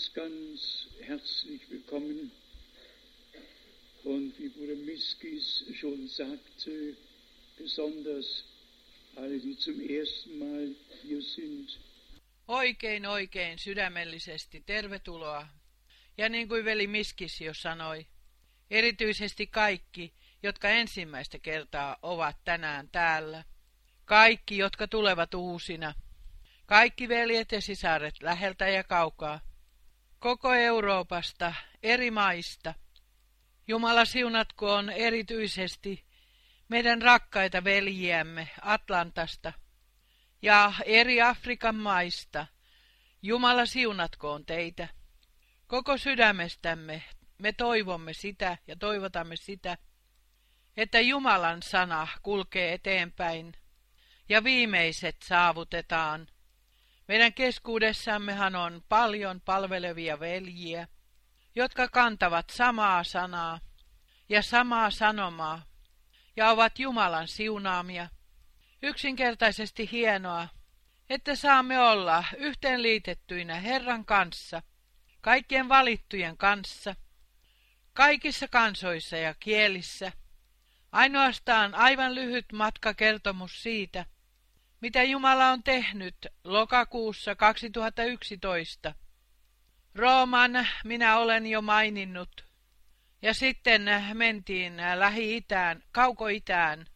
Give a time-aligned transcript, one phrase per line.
[0.00, 2.32] Ganz, ganz herzlich willkommen.
[4.04, 6.96] Und wie Bruder Miskis schon sagte,
[7.58, 8.44] besonders
[9.16, 11.78] alle, die zum ersten Mal hier sind.
[12.48, 15.48] Oikein, oikein sydämellisesti tervetuloa.
[16.18, 18.06] Ja niin kuin veli Miskis jo sanoi,
[18.70, 23.44] erityisesti kaikki, jotka ensimmäistä kertaa ovat tänään täällä.
[24.04, 25.94] Kaikki, jotka tulevat uusina.
[26.66, 29.49] Kaikki veljet ja sisaret läheltä ja kaukaa.
[30.20, 32.74] Koko Euroopasta, eri maista.
[33.68, 36.04] Jumala siunatkoon erityisesti
[36.68, 39.52] meidän rakkaita veljiämme Atlantasta
[40.42, 42.46] ja eri Afrikan maista.
[43.22, 44.88] Jumala siunatkoon teitä.
[45.66, 47.02] Koko sydämestämme
[47.38, 49.78] me toivomme sitä ja toivotamme sitä,
[50.76, 53.52] että Jumalan sana kulkee eteenpäin
[54.28, 56.26] ja viimeiset saavutetaan–
[57.10, 60.88] meidän keskuudessammehan on paljon palvelevia veljiä,
[61.54, 63.60] jotka kantavat samaa sanaa
[64.28, 65.62] ja samaa sanomaa
[66.36, 68.08] ja ovat Jumalan siunaamia.
[68.82, 70.48] Yksinkertaisesti hienoa,
[71.08, 74.62] että saamme olla yhteenliitettyinä Herran kanssa,
[75.20, 76.94] kaikkien valittujen kanssa,
[77.92, 80.12] kaikissa kansoissa ja kielissä.
[80.92, 84.06] Ainoastaan aivan lyhyt matka kertomus siitä,
[84.80, 88.94] mitä Jumala on tehnyt lokakuussa 2011.
[89.94, 92.44] Rooman minä olen jo maininnut.
[93.22, 93.82] Ja sitten
[94.14, 96.86] mentiin Lähi-Itään, Kauko-Itään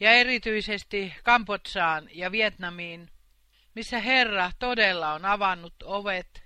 [0.00, 3.10] ja erityisesti Kampotsaan ja Vietnamiin,
[3.74, 6.42] missä Herra todella on avannut ovet,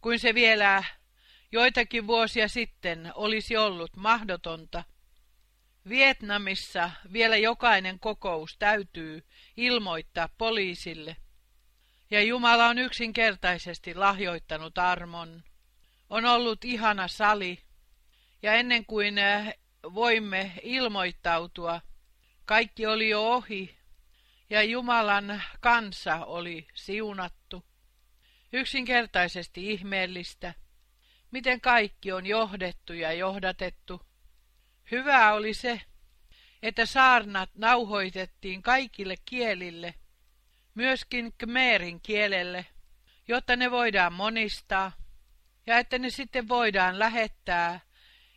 [0.00, 0.84] kuin se vielä
[1.52, 4.84] joitakin vuosia sitten olisi ollut mahdotonta.
[5.88, 9.26] Vietnamissa vielä jokainen kokous täytyy
[9.56, 11.16] ilmoittaa poliisille.
[12.10, 15.42] Ja Jumala on yksinkertaisesti lahjoittanut armon.
[16.10, 17.58] On ollut ihana sali,
[18.42, 19.54] ja ennen kuin eh,
[19.94, 21.80] voimme ilmoittautua,
[22.44, 23.76] kaikki oli jo ohi,
[24.50, 27.64] ja Jumalan kansa oli siunattu.
[28.52, 30.54] Yksinkertaisesti ihmeellistä,
[31.30, 34.11] miten kaikki on johdettu ja johdatettu
[34.92, 35.80] Hyvää oli se,
[36.62, 39.94] että saarnat nauhoitettiin kaikille kielille,
[40.74, 42.66] myöskin Khmerin kielelle,
[43.28, 44.92] jotta ne voidaan monistaa
[45.66, 47.80] ja että ne sitten voidaan lähettää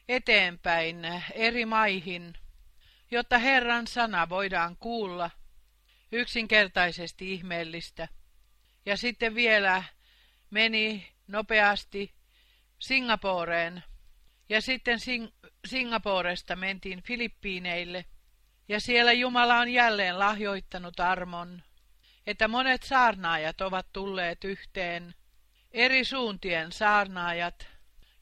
[0.10, 2.34] eteenpäin eri maihin,
[3.12, 5.30] jotta Herran sana voidaan kuulla
[6.12, 8.08] yksinkertaisesti ihmeellistä.
[8.86, 9.84] Ja sitten vielä
[10.50, 12.14] meni nopeasti
[12.80, 13.84] Singaporeen
[14.50, 15.34] Ja sitten Sing-
[15.68, 18.06] Singaporesta mentiin Filippiineille,
[18.68, 21.64] ja siellä Jumala on jälleen lahjoittanut armon,
[22.28, 25.16] että monet saarnaajat ovat tulleet yhteen,
[25.72, 27.68] eri suuntien saarnaajat,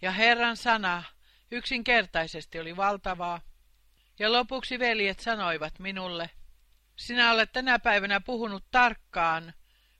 [0.01, 1.03] ja Herran sana
[1.51, 3.41] yksinkertaisesti oli valtavaa.
[4.19, 6.29] Ja lopuksi veljet sanoivat minulle,
[6.95, 9.53] sinä olet tänä päivänä puhunut tarkkaan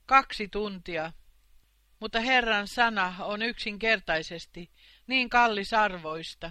[0.06, 1.12] kaksi tuntia,
[2.00, 4.70] mutta Herran sana on yksinkertaisesti
[5.06, 6.50] niin kallisarvoista.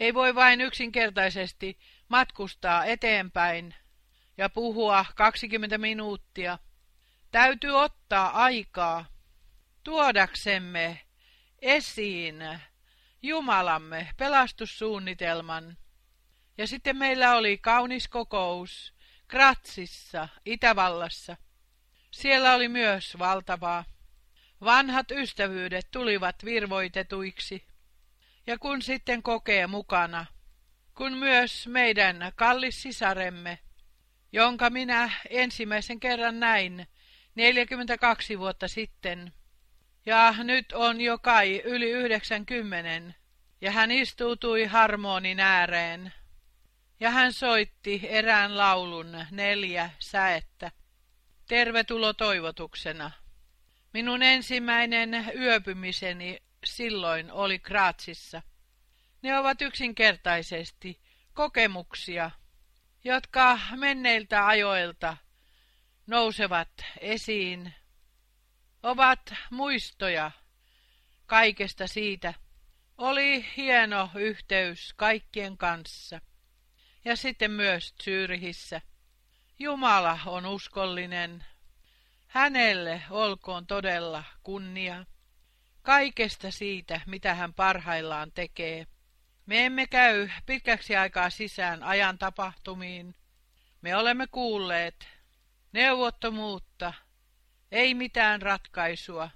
[0.00, 1.78] Ei voi vain yksinkertaisesti
[2.08, 3.74] matkustaa eteenpäin
[4.36, 6.58] ja puhua 20 minuuttia.
[7.30, 9.06] Täytyy ottaa aikaa
[9.84, 11.00] tuodaksemme
[11.62, 12.36] esiin
[13.22, 15.76] Jumalamme pelastussuunnitelman.
[16.58, 18.94] Ja sitten meillä oli kaunis kokous
[19.28, 21.36] Kratsissa, Itävallassa.
[22.10, 23.84] Siellä oli myös valtavaa.
[24.60, 27.66] Vanhat ystävyydet tulivat virvoitetuiksi.
[28.46, 30.26] Ja kun sitten kokee mukana,
[30.94, 33.58] kun myös meidän kallis sisaremme,
[34.32, 36.86] jonka minä ensimmäisen kerran näin
[37.34, 39.32] 42 vuotta sitten,
[40.06, 43.14] ja nyt on jo kai yli 90,
[43.60, 46.12] ja hän istuutui harmonin ääreen,
[47.00, 50.70] ja hän soitti erään laulun neljä säettä,
[51.48, 53.10] tervetulo toivotuksena.
[53.92, 58.42] Minun ensimmäinen yöpymiseni silloin oli Kraatsissa.
[59.22, 61.00] Ne ovat yksinkertaisesti
[61.34, 62.30] kokemuksia,
[63.04, 65.16] jotka menneiltä ajoilta
[66.06, 67.74] nousevat esiin,
[68.82, 70.30] ovat muistoja
[71.26, 72.34] kaikesta siitä.
[72.98, 76.20] Oli hieno yhteys kaikkien kanssa.
[77.04, 78.80] Ja sitten myös Zyrihissä.
[79.58, 81.44] Jumala on uskollinen.
[82.26, 85.04] Hänelle olkoon todella kunnia.
[85.86, 88.86] Kaikesta siitä, mitä hän parhaillaan tekee.
[89.46, 93.14] Me emme käy pitkäksi aikaa sisään ajan tapahtumiin.
[93.82, 95.08] Me olemme kuulleet
[95.72, 96.92] neuvottomuutta,
[97.72, 99.30] ei mitään ratkaisua.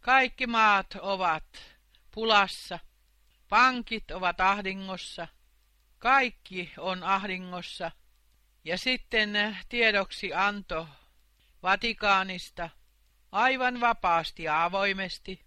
[0.00, 1.44] Kaikki maat ovat
[2.10, 2.78] pulassa,
[3.48, 5.28] pankit ovat ahdingossa,
[5.98, 7.90] kaikki on ahdingossa.
[8.64, 10.88] Ja sitten tiedoksi anto
[11.62, 12.70] Vatikaanista
[13.34, 15.44] aivan vapaasti ja avoimesti.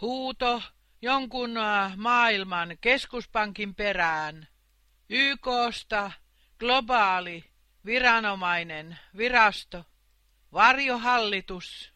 [0.00, 0.62] Huuto
[1.02, 4.48] jonkun äh, maailman keskuspankin perään.
[5.08, 6.12] YKsta
[6.58, 7.44] globaali
[7.84, 9.84] viranomainen virasto,
[10.52, 11.92] varjohallitus.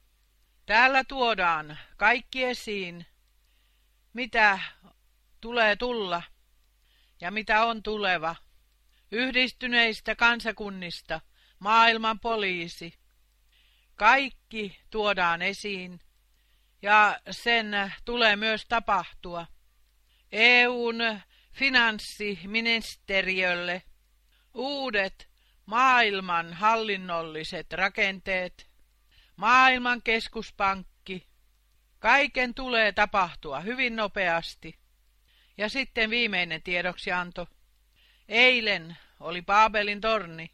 [0.67, 3.07] Täällä tuodaan kaikki esiin,
[4.12, 4.59] mitä
[5.41, 6.23] tulee tulla
[7.21, 8.37] ja mitä on tuleva.
[9.12, 11.21] Yhdistyneistä kansakunnista,
[11.59, 13.01] maailman poliisi.
[14.02, 16.00] Kaikki tuodaan esiin
[16.82, 19.47] ja sen tulee myös tapahtua.
[20.32, 20.97] EUn
[21.52, 23.82] finanssiministeriölle
[24.54, 25.28] uudet
[25.66, 28.71] maailman hallinnolliset rakenteet,
[29.37, 31.26] maailman keskuspankki,
[31.99, 34.78] kaiken tulee tapahtua hyvin nopeasti.
[35.59, 37.49] Ja sitten viimeinen tiedoksianto.
[38.28, 40.50] Eilen oli Paabelin torni.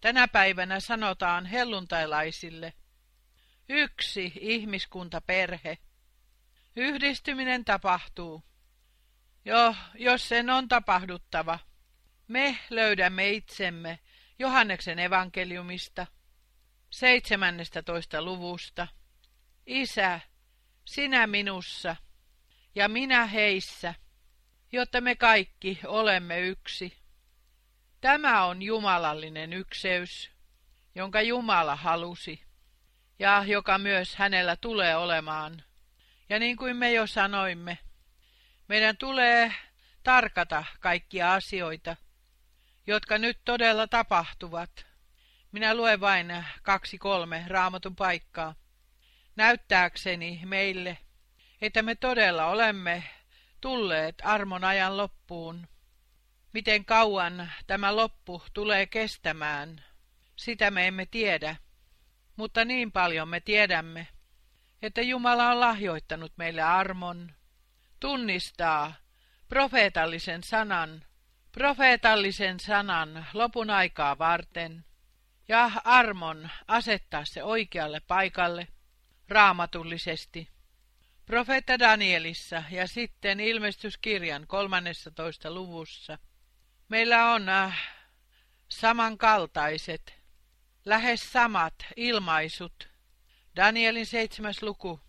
[0.00, 2.72] Tänä päivänä sanotaan helluntailaisille–
[3.68, 5.78] Yksi ihmiskuntaperhe.
[6.76, 8.42] Yhdistyminen tapahtuu.
[9.44, 11.58] Jo, jos sen on tapahduttava.
[12.28, 13.98] Me löydämme itsemme
[14.38, 16.06] Johanneksen evankeliumista,
[16.90, 18.22] 17.
[18.22, 18.88] luvusta.
[19.66, 20.20] Isä,
[20.84, 21.96] sinä minussa
[22.74, 23.94] ja minä heissä,
[24.72, 26.96] jotta me kaikki olemme yksi.
[28.00, 30.30] Tämä on jumalallinen ykseys,
[30.94, 32.42] jonka Jumala halusi
[33.18, 35.62] ja joka myös hänellä tulee olemaan.
[36.28, 37.78] Ja niin kuin me jo sanoimme,
[38.68, 39.54] meidän tulee
[40.02, 41.96] tarkata kaikkia asioita,
[42.86, 44.86] jotka nyt todella tapahtuvat.
[45.52, 48.54] Minä luen vain kaksi kolme raamatun paikkaa,
[49.36, 50.98] näyttääkseni meille,
[51.60, 53.10] että me todella olemme
[53.60, 55.68] tulleet armon ajan loppuun.
[56.58, 59.84] Miten kauan tämä loppu tulee kestämään,
[60.36, 61.56] sitä me emme tiedä.
[62.36, 64.08] Mutta niin paljon me tiedämme,
[64.82, 67.32] että Jumala on lahjoittanut meille armon,
[68.00, 68.94] tunnistaa
[69.48, 71.04] profeetallisen sanan,
[71.52, 74.84] profeetallisen sanan lopun aikaa varten
[75.48, 78.68] ja armon asettaa se oikealle paikalle
[79.28, 80.48] raamatullisesti.
[81.26, 85.50] Profeetta Danielissa ja sitten ilmestyskirjan 13.
[85.54, 86.18] luvussa
[86.88, 87.88] meillä on äh,
[88.68, 90.14] samankaltaiset
[90.84, 92.88] lähes samat ilmaisut.
[93.56, 95.00] Danielin seitsemäs luku.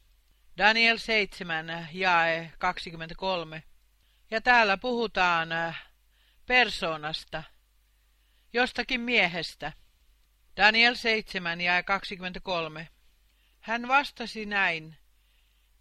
[0.58, 3.64] Daniel 7, jae 23.
[4.32, 5.86] Ja täällä puhutaan äh,
[6.46, 7.44] persoonasta,
[8.54, 9.74] jostakin miehestä.
[10.58, 12.88] Daniel 7 ja 23.
[13.60, 14.98] Hän vastasi näin.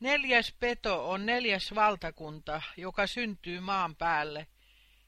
[0.01, 4.47] Neljäs peto on neljäs valtakunta, joka syntyy maan päälle,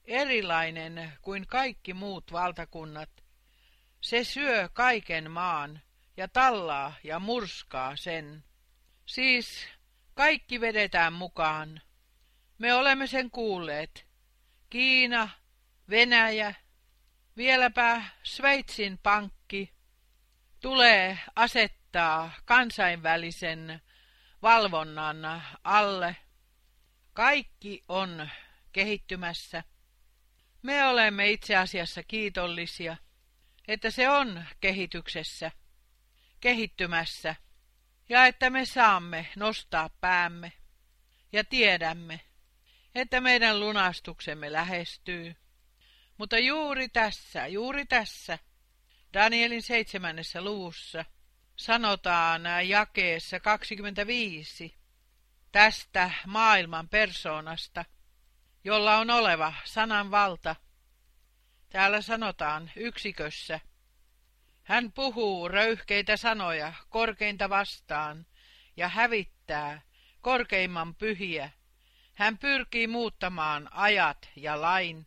[0.05, 3.11] erilainen kuin kaikki muut valtakunnat.
[4.01, 5.83] Se syö kaiken maan
[6.17, 8.45] ja tallaa ja murskaa sen.
[9.07, 9.69] Siis
[10.15, 11.81] kaikki vedetään mukaan.
[12.59, 14.07] Me olemme sen kuulleet.
[14.71, 15.29] Kiina,
[15.91, 16.55] Venäjä,
[17.37, 19.73] vieläpä Sveitsin pankki
[20.61, 23.83] tulee asettaa kansainvälisen
[24.43, 26.17] valvonnan alle.
[27.13, 28.29] Kaikki on
[28.73, 29.65] kehittymässä.
[30.63, 32.97] Me olemme itse asiassa kiitollisia,
[33.69, 35.51] että se on kehityksessä,
[36.41, 37.35] kehittymässä,
[38.09, 40.53] ja että me saamme nostaa päämme
[41.33, 42.21] ja tiedämme,
[42.95, 45.37] että meidän lunastuksemme lähestyy.
[46.19, 48.39] Mutta juuri tässä, juuri tässä,
[49.15, 51.05] Danielin seitsemännessä luvussa,
[51.57, 54.75] sanotaan jakeessa 25
[55.53, 57.85] tästä maailman persoonasta,
[58.65, 60.57] jolla on oleva sanan valta.
[61.71, 63.61] Täällä sanotaan yksikössä.
[64.63, 68.27] Hän puhuu röyhkeitä sanoja korkeinta vastaan
[68.77, 69.83] ja hävittää
[70.21, 71.51] korkeimman pyhiä.
[72.15, 75.07] Hän pyrkii muuttamaan ajat ja lain,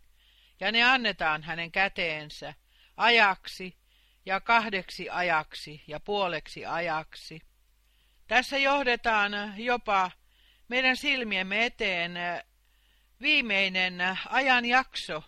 [0.60, 2.54] ja ne annetaan hänen käteensä
[2.98, 3.78] ajaksi
[4.26, 7.42] ja kahdeksi ajaksi ja puoleksi ajaksi.
[8.28, 10.12] Tässä johdetaan jopa
[10.68, 12.18] meidän silmiemme eteen
[13.24, 15.24] viimeinen ajanjakso,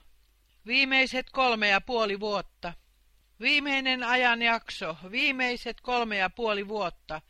[0.66, 2.74] viimeiset kolme ja puoli vuotta.
[3.40, 7.22] Viimeinen ajanjakso, viimeiset kolme ja puoli vuotta,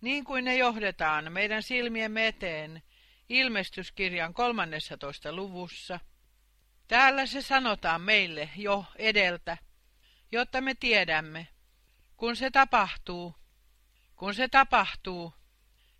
[0.00, 2.82] niin kuin ne johdetaan meidän silmiemme eteen
[3.28, 5.32] ilmestyskirjan 13.
[5.32, 6.00] luvussa.
[6.88, 9.58] Täällä se sanotaan meille jo edeltä,
[10.32, 11.48] jotta me tiedämme,
[12.16, 13.34] kun se tapahtuu,
[14.16, 15.34] kun se tapahtuu,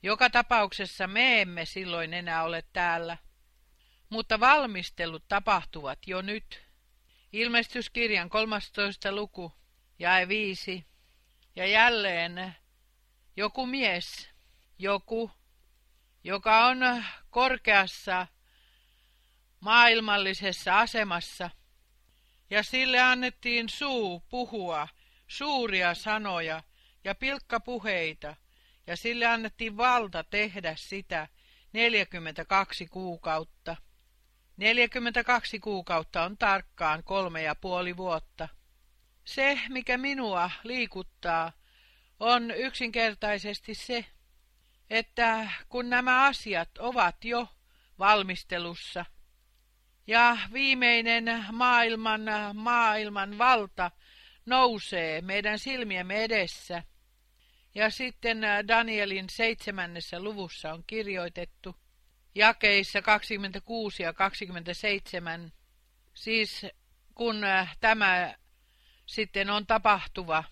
[0.02, 3.16] joka tapauksessa me emme silloin enää ole täällä,
[4.14, 6.62] mutta valmistelut tapahtuvat jo nyt.
[7.32, 9.12] Ilmestyskirjan 13.
[9.12, 9.52] luku,
[9.98, 10.86] jae 5.
[11.56, 12.54] Ja jälleen
[13.36, 14.28] joku mies,
[14.78, 15.30] joku,
[16.24, 18.26] joka on korkeassa
[19.60, 21.50] maailmallisessa asemassa,
[22.50, 24.88] ja sille annettiin suu puhua
[25.28, 26.62] suuria sanoja
[27.04, 28.36] ja pilkkapuheita,
[28.86, 31.28] ja sille annettiin valta tehdä sitä
[31.72, 33.76] 42 kuukautta.
[34.56, 38.48] 42 kuukautta on tarkkaan kolme ja puoli vuotta.
[39.24, 41.52] Se, mikä minua liikuttaa,
[42.20, 44.04] on yksinkertaisesti se,
[44.90, 47.48] että kun nämä asiat ovat jo
[47.98, 49.04] valmistelussa,
[50.06, 52.22] ja viimeinen maailman,
[52.54, 53.90] maailman valta
[54.46, 56.82] nousee meidän silmiemme edessä.
[57.74, 61.76] Ja sitten Danielin seitsemännessä luvussa on kirjoitettu
[62.34, 65.52] jakeissa 26 ja 27,
[66.14, 66.66] siis
[67.14, 67.36] kun
[67.80, 68.34] tämä
[69.06, 70.44] sitten on tapahtuva,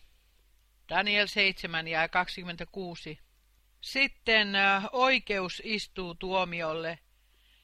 [0.88, 3.18] Daniel 7 ja 26.
[3.80, 4.48] Sitten
[4.92, 6.98] oikeus istuu tuomiolle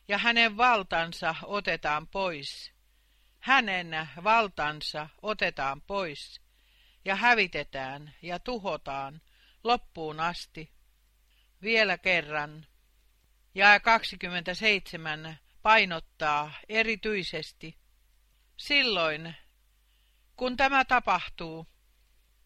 [0.09, 2.73] ja hänen valtansa otetaan pois.
[3.39, 6.41] Hänen valtansa otetaan pois
[7.05, 9.21] ja hävitetään ja tuhotaan
[9.65, 10.71] loppuun asti.
[11.63, 12.67] Vielä kerran.
[13.59, 17.79] Ja 27 painottaa erityisesti.
[18.57, 19.37] Silloin,
[20.37, 21.67] kun tämä tapahtuu,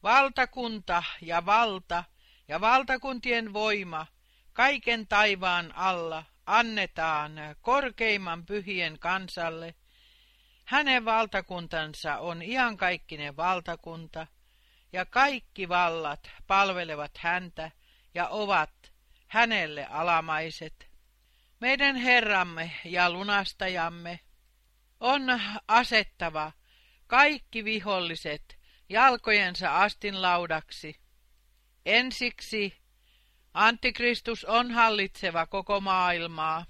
[0.02, 2.04] valtakunta ja valta
[2.48, 4.06] ja valtakuntien voima
[4.52, 9.74] kaiken taivaan alla annetaan korkeimman pyhien kansalle.
[10.64, 14.26] Hänen valtakuntansa on iankaikkinen valtakunta,
[14.92, 17.70] ja kaikki vallat palvelevat häntä
[18.14, 18.92] ja ovat
[19.28, 20.91] hänelle alamaiset.
[21.62, 24.20] Meidän Herramme ja lunastajamme
[25.00, 25.22] on
[25.68, 26.52] asettava
[27.06, 31.00] kaikki viholliset jalkojensa astin laudaksi.
[31.86, 32.82] Ensiksi
[33.54, 36.66] Antikristus on hallitseva koko maailmaa,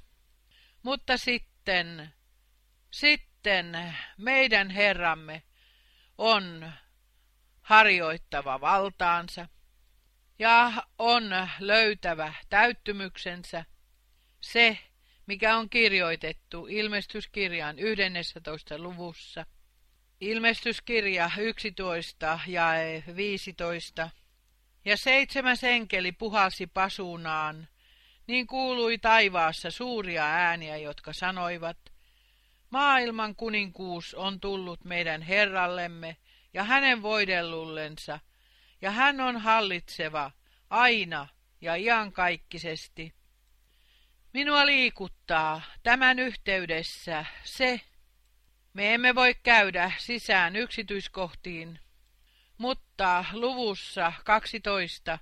[0.82, 2.14] mutta sitten,
[2.90, 5.42] sitten meidän Herramme
[6.18, 6.72] on
[7.60, 9.48] harjoittava valtaansa
[10.38, 11.30] ja on
[11.60, 13.64] löytävä täyttymyksensä,
[14.42, 14.78] se,
[15.26, 18.78] mikä on kirjoitettu ilmestyskirjan 11.
[18.78, 19.46] luvussa.
[20.20, 22.72] Ilmestyskirja 11 ja
[23.16, 24.10] 15.
[24.84, 27.68] Ja seitsemäs enkeli puhalsi pasunaan,
[28.26, 31.78] niin kuului taivaassa suuria ääniä, jotka sanoivat,
[32.70, 36.16] Maailman kuninkuus on tullut meidän Herrallemme
[36.54, 38.20] ja hänen voidellullensa,
[38.82, 40.30] ja hän on hallitseva
[40.70, 41.28] aina
[41.60, 43.14] ja iankaikkisesti.
[44.32, 47.80] Minua liikuttaa tämän yhteydessä se,
[48.72, 51.80] me emme voi käydä sisään yksityiskohtiin,
[52.58, 55.18] mutta luvussa 12,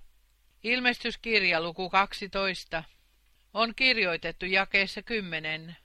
[0.62, 2.84] ilmestyskirja luku 12,
[3.54, 5.76] on kirjoitettu jakeessa 10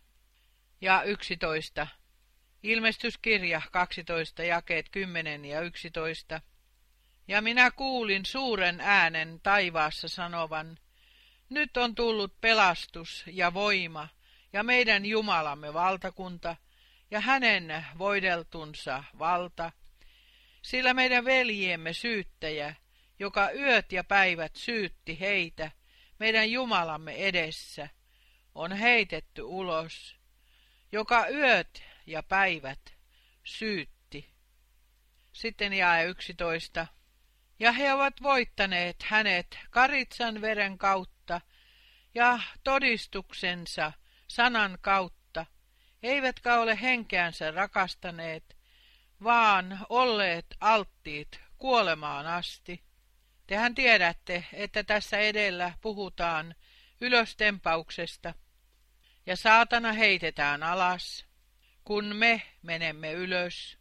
[0.81, 1.88] ja 11.
[2.63, 6.41] Ilmestyskirja 12, jakeet 10 ja 11.
[7.27, 10.77] Ja minä kuulin suuren äänen taivaassa sanovan,
[11.49, 14.08] nyt on tullut pelastus ja voima
[14.53, 16.55] ja meidän Jumalamme valtakunta
[17.12, 19.71] ja hänen voideltunsa valta,
[20.62, 22.75] sillä meidän veljiemme syyttäjä,
[23.19, 25.71] joka yöt ja päivät syytti heitä
[26.19, 27.89] meidän Jumalamme edessä,
[28.55, 30.15] on heitetty ulos,
[30.91, 32.93] joka yöt ja päivät
[33.43, 34.29] syytti.
[35.34, 36.88] Sitten jae yksitoista.
[37.60, 41.14] Ja he ovat voittaneet hänet karitsan veren kautta
[42.15, 43.91] ja todistuksensa
[44.28, 45.45] sanan kautta,
[46.04, 48.58] eivätkä ole henkeänsä rakastaneet,
[49.23, 52.84] vaan olleet alttiit kuolemaan asti.
[53.47, 56.56] Tehän tiedätte, että tässä edellä puhutaan
[57.01, 58.34] ylöstempauksesta,
[59.25, 61.25] ja saatana heitetään alas,
[61.84, 63.78] kun me menemme ylös,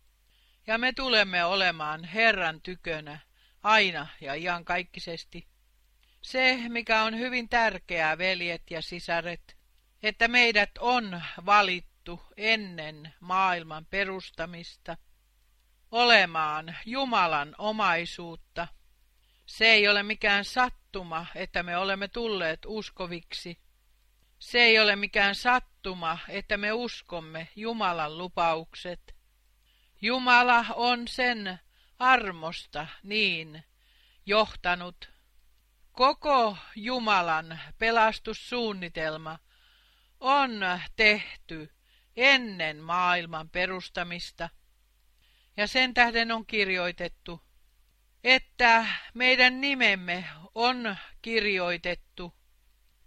[0.67, 3.19] ja me tulemme olemaan Herran tykönä
[3.63, 5.54] aina ja iankaikkisesti.
[6.25, 9.57] Se, mikä on hyvin tärkeää, veljet ja sisaret,
[10.03, 14.97] että meidät on valittu ennen maailman perustamista
[15.91, 18.69] olemaan Jumalan omaisuutta.
[19.47, 23.59] Se ei ole mikään sattuma, että me olemme tulleet uskoviksi.
[24.39, 29.15] Se ei ole mikään sattuma, että me uskomme Jumalan lupaukset.
[30.03, 31.59] Jumala on sen
[31.99, 33.65] armosta niin
[34.27, 35.14] johtanut.
[35.95, 39.39] Koko Jumalan pelastussuunnitelma
[40.21, 40.51] on
[40.97, 41.75] tehty
[42.17, 44.49] ennen maailman perustamista.
[45.57, 47.41] Ja sen tähden on kirjoitettu,
[48.25, 52.35] että meidän nimemme on kirjoitettu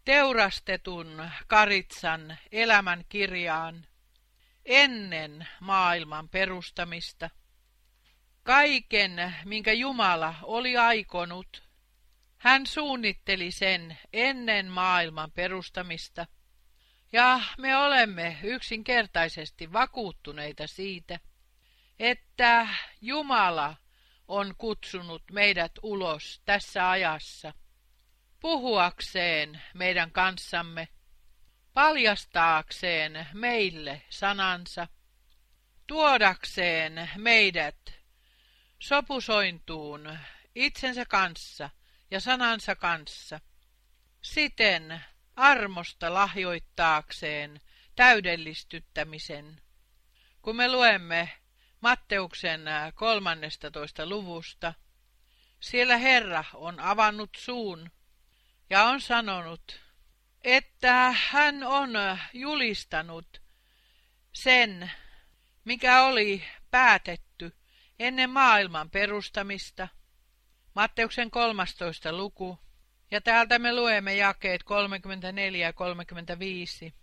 [0.05, 3.87] teurastetun karitsan elämän kirjaan
[4.65, 7.29] ennen maailman perustamista.
[8.43, 11.66] Kaiken, minkä Jumala oli aikonut,
[12.37, 16.25] hän suunnitteli sen ennen maailman perustamista.
[17.11, 21.19] Ja me olemme yksinkertaisesti vakuuttuneita siitä,
[21.99, 22.67] että
[23.01, 23.75] Jumala
[24.27, 27.53] on kutsunut meidät ulos tässä ajassa
[28.39, 30.87] puhuakseen meidän kanssamme,
[31.73, 34.87] paljastaakseen meille sanansa,
[35.87, 37.93] tuodakseen meidät
[38.79, 40.17] sopusointuun
[40.55, 41.69] itsensä kanssa
[42.11, 43.39] ja sanansa kanssa,
[44.21, 45.01] siten
[45.35, 47.61] armosta lahjoittaakseen
[47.95, 49.61] täydellistyttämisen.
[50.41, 51.31] Kun me luemme
[51.81, 52.61] Matteuksen
[52.95, 54.09] 13.
[54.09, 54.73] luvusta,
[55.59, 57.91] siellä Herra on avannut suun
[58.69, 59.81] ja on sanonut,
[60.43, 61.89] että hän on
[62.33, 63.41] julistanut
[64.33, 64.91] sen,
[65.65, 67.55] mikä oli päätetty
[67.99, 69.87] ennen maailman perustamista.
[70.77, 72.13] Matteuksen 13.
[72.13, 72.59] luku.
[73.11, 76.93] Ja täältä me luemme jakeet 34 ja 35.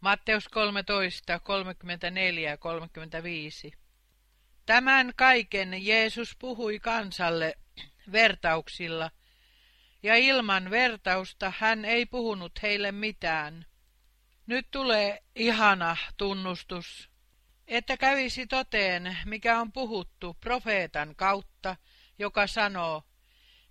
[0.00, 3.72] Matteus 13, 34 ja 35.
[4.66, 7.54] Tämän kaiken Jeesus puhui kansalle
[8.12, 9.10] vertauksilla,
[10.02, 13.66] ja ilman vertausta hän ei puhunut heille mitään.
[14.46, 17.10] Nyt tulee ihana tunnustus,
[17.68, 21.76] että kävisi toteen, mikä on puhuttu profeetan kautta,
[22.18, 23.02] joka sanoo,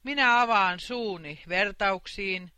[0.04, 2.52] minä avaan suuni vertauksiin,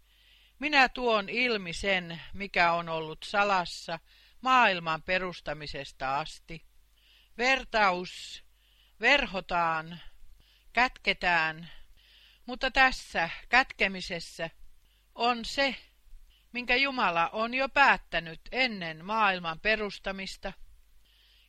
[0.60, 4.00] minä tuon ilmi sen, mikä on ollut salassa
[4.42, 6.66] maailman perustamisesta asti.
[7.38, 8.44] Vertaus
[9.00, 10.00] verhotaan,
[10.74, 11.72] kätketään,
[12.46, 14.50] mutta tässä kätkemisessä
[15.16, 15.76] on se,
[16.52, 20.54] minkä Jumala on jo päättänyt ennen maailman perustamista.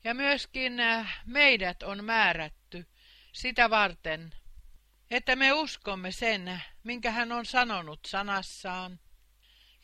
[0.05, 2.87] Ja myöskin äh, meidät on määrätty
[3.33, 4.35] sitä varten,
[5.13, 9.01] että me uskomme sen, minkä hän on sanonut sanassaan.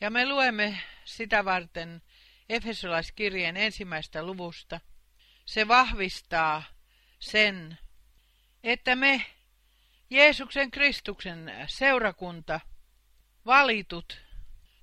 [0.01, 2.01] Ja me luemme sitä varten
[2.49, 4.79] Efesolaiskirjeen ensimmäistä luvusta.
[5.45, 6.63] Se vahvistaa
[7.19, 7.77] sen,
[8.63, 9.25] että me
[10.09, 12.59] Jeesuksen Kristuksen seurakunta,
[13.45, 14.21] valitut,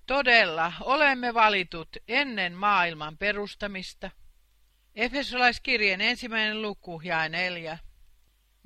[0.06, 4.10] todella olemme valitut ennen maailman perustamista.
[4.94, 7.78] Efesolaiskirjeen ensimmäinen luku ja neljä.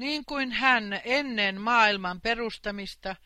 [0.01, 3.17] Niin kuin hän ennen maailman perustamista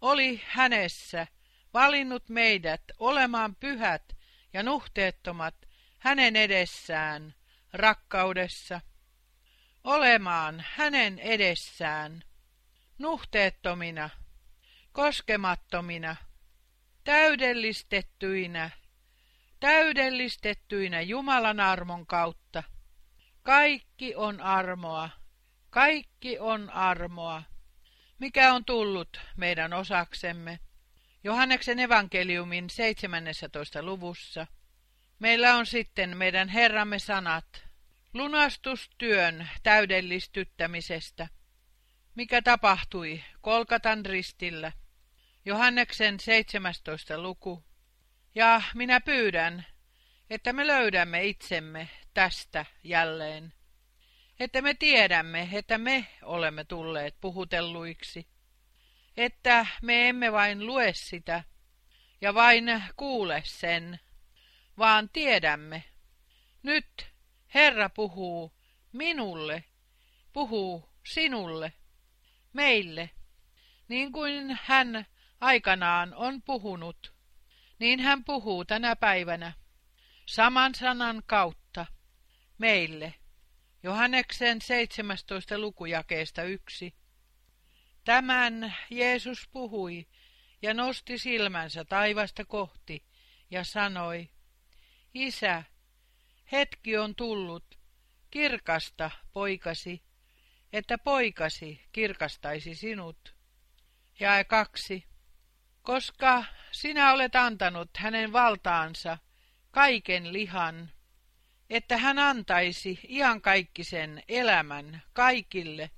[0.00, 1.26] oli hänessä
[1.74, 4.16] valinnut meidät olemaan pyhät
[4.52, 5.54] ja nuhteettomat
[5.98, 7.34] hänen edessään
[7.72, 8.80] rakkaudessa,
[9.84, 12.22] olemaan hänen edessään
[12.98, 14.10] nuhteettomina,
[14.92, 16.16] koskemattomina,
[17.04, 18.70] täydellistettyinä,
[19.60, 22.62] täydellistettyinä Jumalan armon kautta.
[23.42, 25.17] Kaikki on armoa,
[25.70, 27.42] kaikki on armoa,
[28.18, 30.58] mikä on tullut meidän osaksemme.
[31.24, 33.82] Johanneksen evankeliumin 17.
[33.82, 34.46] luvussa.
[35.18, 37.68] Meillä on sitten meidän Herramme sanat
[38.14, 41.28] lunastustyön täydellistyttämisestä,
[42.14, 44.72] mikä tapahtui Kolkatan ristillä.
[45.44, 47.22] Johanneksen 17.
[47.22, 47.64] luku.
[48.34, 49.66] Ja minä pyydän,
[50.30, 53.57] että me löydämme itsemme tästä jälleen.
[54.40, 58.28] Että me tiedämme, että me olemme tulleet puhutelluiksi.
[59.16, 61.44] Että me emme vain lue sitä
[62.20, 64.00] ja vain kuule sen,
[64.78, 65.84] vaan tiedämme.
[66.62, 67.06] Nyt
[67.54, 68.52] Herra puhuu
[68.92, 69.64] minulle,
[70.32, 71.72] puhuu sinulle,
[72.52, 73.10] meille,
[73.88, 75.06] niin kuin hän
[75.40, 77.14] aikanaan on puhunut,
[77.78, 79.52] niin hän puhuu tänä päivänä
[80.26, 81.86] saman sanan kautta
[82.58, 83.14] meille.
[83.82, 85.58] Johanneksen 17.
[85.58, 86.94] lukujakeesta yksi.
[88.04, 90.06] Tämän Jeesus puhui
[90.62, 93.04] ja nosti silmänsä taivasta kohti
[93.50, 94.30] ja sanoi,
[95.14, 95.62] Isä,
[96.52, 97.78] hetki on tullut,
[98.30, 100.02] kirkasta poikasi,
[100.72, 103.34] että poikasi kirkastaisi sinut.
[104.20, 105.04] Jae kaksi.
[105.82, 109.18] Koska sinä olet antanut hänen valtaansa
[109.70, 110.90] kaiken lihan,
[111.70, 115.90] että hän antaisi iankaikkisen elämän kaikille,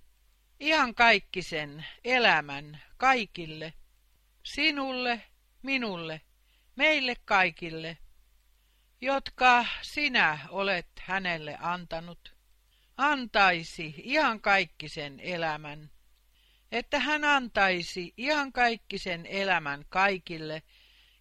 [0.61, 3.73] iankaikkisen elämän kaikille,
[4.43, 5.23] sinulle,
[5.63, 6.21] minulle,
[6.77, 7.99] meille kaikille,
[9.01, 12.35] jotka sinä olet hänelle antanut,
[12.97, 15.91] antaisi iankaikkisen elämän
[16.73, 20.63] että hän antaisi ihan kaikkisen elämän kaikille,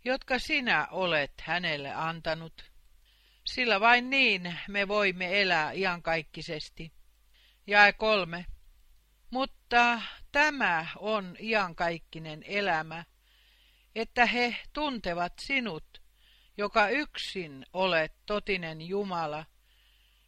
[0.05, 2.68] jotka sinä olet hänelle antanut.
[3.49, 6.93] Sillä vain niin me voimme elää iankaikkisesti.
[7.67, 8.45] Jae kolme.
[9.29, 13.05] Mutta tämä on iankaikkinen elämä,
[13.95, 16.01] että he tuntevat sinut,
[16.57, 19.45] joka yksin olet totinen Jumala,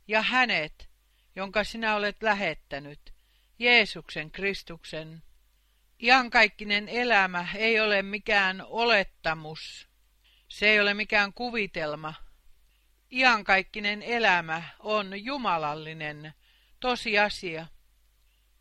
[0.08, 0.90] ja hänet,
[1.36, 3.14] jonka sinä olet lähettänyt,
[3.60, 5.24] Jeesuksen Kristuksen.
[6.04, 9.90] Iankaikkinen elämä ei ole mikään olettamus.
[10.48, 12.14] Se ei ole mikään kuvitelma.
[13.12, 16.34] Iankaikkinen elämä on jumalallinen
[16.80, 17.68] tosiasia,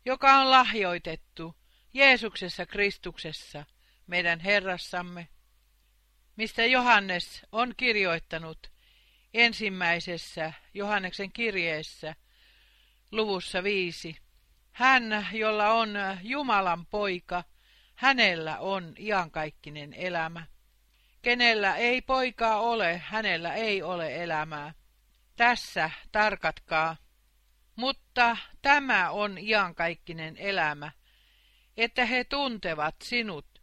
[0.05, 1.55] joka on lahjoitettu
[1.93, 3.65] Jeesuksessa Kristuksessa,
[4.07, 5.27] meidän Herrassamme,
[6.35, 8.71] mistä Johannes on kirjoittanut
[9.33, 12.15] ensimmäisessä Johanneksen kirjeessä
[13.11, 14.17] luvussa viisi.
[14.71, 17.43] Hän, jolla on Jumalan poika,
[17.95, 20.45] hänellä on iankaikkinen elämä.
[21.21, 24.73] Kenellä ei poikaa ole, hänellä ei ole elämää.
[25.35, 26.97] Tässä tarkatkaa.
[27.75, 30.91] Mutta tämä on iankaikkinen elämä,
[31.77, 33.61] että he tuntevat sinut,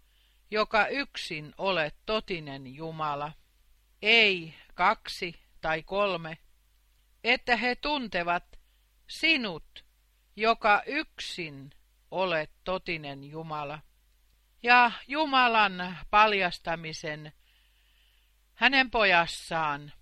[0.51, 3.33] joka yksin olet totinen Jumala.
[4.03, 6.38] Ei kaksi tai kolme,
[7.25, 8.59] että he tuntevat
[9.07, 9.85] sinut,
[10.37, 11.71] joka yksin
[12.11, 13.79] olet totinen Jumala.
[14.62, 17.33] Ja Jumalan paljastamisen
[18.59, 19.92] hänen pojassaan,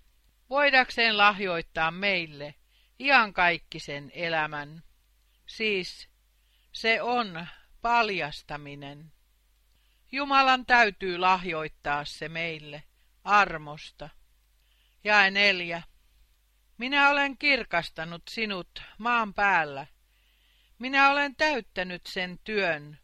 [0.49, 2.55] voidakseen lahjoittaa meille
[2.99, 4.83] iankaikkisen elämän.
[5.45, 6.09] Siis
[6.71, 7.47] se on
[7.81, 9.11] paljastaminen.
[10.11, 12.83] Jumalan täytyy lahjoittaa se meille
[13.23, 14.09] armosta.
[15.03, 15.83] Jae neljä.
[16.77, 19.87] Minä olen kirkastanut sinut maan päällä
[20.79, 22.99] minä olen täyttänyt sen työn.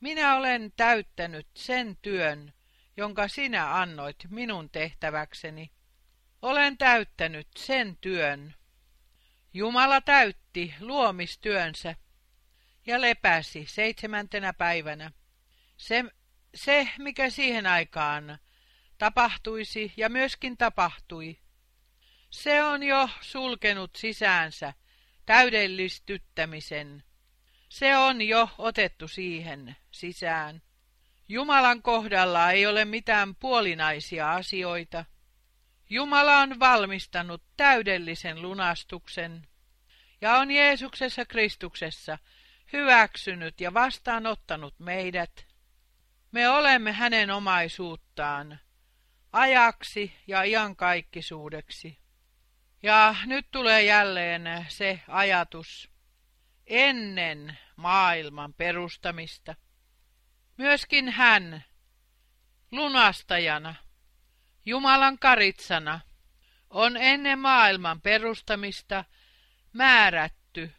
[0.00, 2.52] Minä olen täyttänyt sen työn,
[2.96, 5.70] jonka sinä annoit minun tehtäväkseni.
[6.42, 8.54] Olen täyttänyt sen työn.
[9.54, 11.94] Jumala täytti luomistyönsä
[12.86, 15.10] ja lepäsi seitsemäntenä päivänä.
[15.76, 16.04] Se,
[16.54, 18.38] se, mikä siihen aikaan
[18.98, 21.38] tapahtuisi ja myöskin tapahtui,
[22.30, 24.74] se on jo sulkenut sisäänsä
[25.26, 27.04] täydellistyttämisen.
[27.68, 30.62] Se on jo otettu siihen sisään.
[31.30, 35.04] Jumalan kohdalla ei ole mitään puolinaisia asioita.
[35.90, 39.46] Jumala on valmistanut täydellisen lunastuksen
[40.20, 42.18] ja on Jeesuksessa Kristuksessa
[42.72, 45.46] hyväksynyt ja vastaanottanut meidät.
[46.32, 48.58] Me olemme hänen omaisuuttaan
[49.32, 51.98] ajaksi ja iankaikkisuudeksi.
[52.82, 55.90] Ja nyt tulee jälleen se ajatus
[56.66, 59.54] ennen maailman perustamista.
[60.60, 61.64] Myöskin hän
[62.70, 63.74] lunastajana,
[64.66, 66.00] Jumalan karitsana,
[66.70, 69.04] on ennen maailman perustamista
[69.72, 70.72] määrätty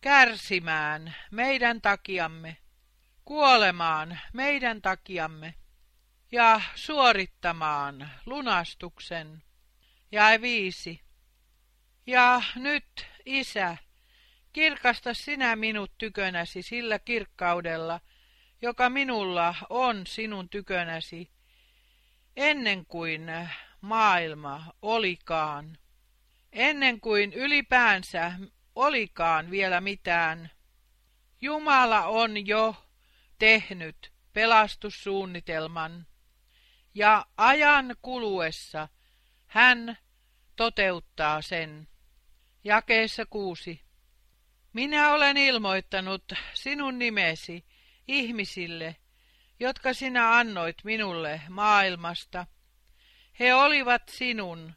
[0.00, 2.56] kärsimään meidän takiamme,
[3.24, 5.54] kuolemaan meidän takiamme
[6.32, 9.42] ja suorittamaan lunastuksen.
[10.12, 11.00] Ja viisi.
[12.06, 13.76] Ja nyt, Isä,
[14.52, 18.00] kirkasta sinä minut tykönäsi sillä kirkkaudella,
[18.62, 21.30] joka minulla on sinun tykönäsi,
[22.36, 23.26] ennen kuin
[23.80, 25.78] maailma olikaan,
[26.52, 28.32] ennen kuin ylipäänsä
[28.74, 30.50] olikaan vielä mitään.
[31.40, 32.74] Jumala on jo
[33.38, 36.06] tehnyt pelastussuunnitelman,
[36.94, 38.88] ja ajan kuluessa
[39.46, 39.98] hän
[40.56, 41.88] toteuttaa sen.
[42.64, 43.82] Jakeessa kuusi.
[44.72, 47.64] Minä olen ilmoittanut sinun nimesi
[48.10, 48.96] ihmisille,
[49.60, 52.46] jotka sinä annoit minulle maailmasta.
[53.40, 54.74] He olivat sinun,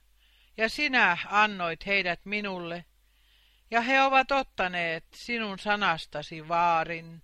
[0.58, 2.86] ja sinä annoit heidät minulle,
[3.72, 7.24] ja he ovat ottaneet sinun sanastasi vaarin.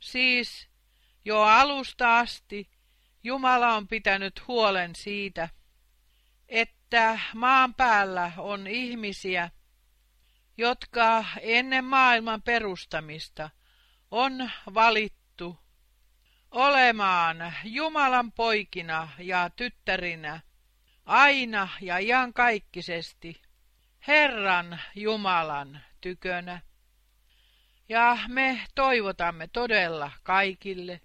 [0.00, 0.68] Siis
[1.24, 2.70] jo alusta asti
[3.24, 5.48] Jumala on pitänyt huolen siitä,
[6.48, 9.50] että maan päällä on ihmisiä,
[10.56, 13.50] jotka ennen maailman perustamista
[14.10, 15.17] on valittu
[16.50, 20.40] olemaan Jumalan poikina ja tyttärinä
[21.06, 23.42] aina ja iankaikkisesti
[24.06, 26.60] Herran Jumalan tykönä.
[27.88, 31.00] Ja me toivotamme todella kaikille,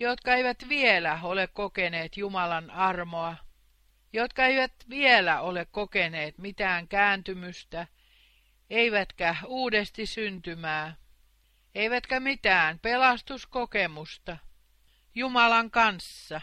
[0.00, 3.36] jotka eivät vielä ole kokeneet Jumalan armoa,
[4.12, 7.86] jotka eivät vielä ole kokeneet mitään kääntymystä,
[8.70, 10.96] eivätkä uudesti syntymää,
[11.76, 14.36] eivätkä mitään pelastuskokemusta
[15.14, 16.40] Jumalan kanssa,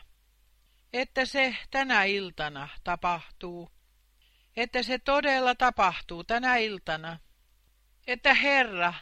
[0.94, 3.72] että se tänä iltana tapahtuu,
[4.58, 7.20] että se todella tapahtuu tänä iltana,
[8.08, 8.94] että Herra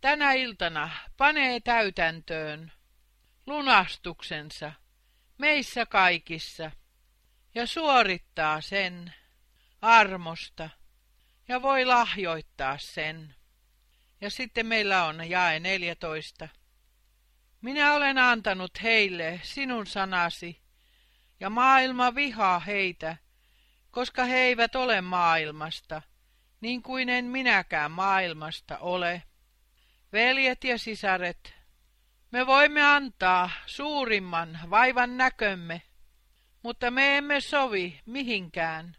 [0.00, 2.72] tänä iltana panee täytäntöön
[3.46, 4.72] lunastuksensa
[5.38, 6.70] meissä kaikissa
[7.54, 9.14] ja suorittaa sen
[9.80, 10.70] armosta
[11.48, 13.41] ja voi lahjoittaa sen.
[14.22, 16.48] Ja sitten meillä on jae 14.
[17.60, 20.60] Minä olen antanut heille sinun sanasi,
[21.40, 23.16] ja maailma vihaa heitä,
[23.90, 26.02] koska he eivät ole maailmasta,
[26.60, 29.22] niin kuin en minäkään maailmasta ole.
[30.12, 31.54] Veljet ja sisaret,
[32.30, 35.82] me voimme antaa suurimman vaivan näkömme,
[36.62, 38.96] mutta me emme sovi mihinkään.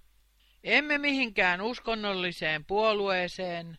[0.64, 3.78] Emme mihinkään uskonnolliseen puolueeseen,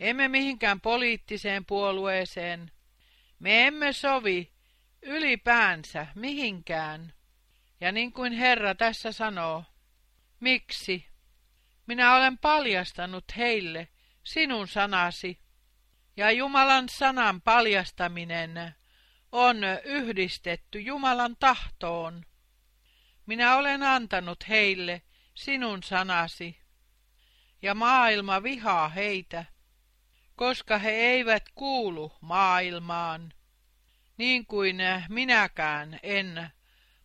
[0.00, 2.72] emme mihinkään poliittiseen puolueeseen.
[3.38, 4.52] Me emme sovi
[5.02, 7.12] ylipäänsä mihinkään.
[7.80, 9.64] Ja niin kuin Herra tässä sanoo,
[10.40, 11.06] miksi?
[11.86, 13.88] Minä olen paljastanut heille
[14.24, 15.40] sinun sanasi,
[16.16, 18.74] ja Jumalan sanan paljastaminen
[19.32, 22.24] on yhdistetty Jumalan tahtoon.
[23.26, 25.02] Minä olen antanut heille
[25.34, 26.60] sinun sanasi,
[27.62, 29.44] ja maailma vihaa heitä,
[30.38, 33.32] koska he eivät kuulu maailmaan,
[34.16, 34.76] niin kuin
[35.08, 36.50] minäkään en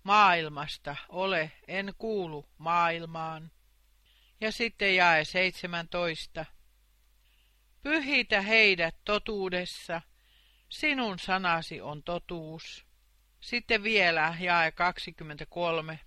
[0.03, 3.51] maailmasta ole, en kuulu maailmaan.
[4.41, 6.45] Ja sitten jae 17.
[7.81, 10.01] Pyhitä heidät totuudessa,
[10.69, 12.85] sinun sanasi on totuus.
[13.39, 15.99] Sitten vielä jae 23.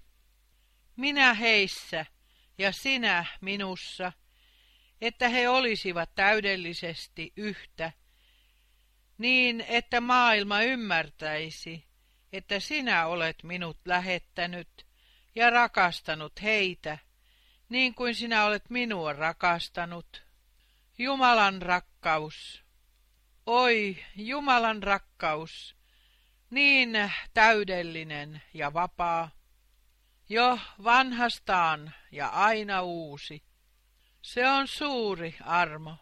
[0.97, 2.07] Minä heissä
[2.59, 4.12] ja sinä minussa,
[5.01, 7.93] että he olisivat täydellisesti yhtä,
[9.19, 11.85] niin että maailma ymmärtäisi,
[12.33, 14.87] että sinä olet minut lähettänyt
[15.35, 16.99] ja rakastanut heitä,
[17.69, 20.27] niin kuin sinä olet minua rakastanut.
[20.99, 22.65] Jumalan rakkaus.
[23.47, 25.77] Oi, Jumalan rakkaus,
[26.51, 29.31] niin täydellinen ja vapaa,
[30.29, 33.43] jo vanhastaan ja aina uusi.
[34.27, 35.97] Se on suuri armo.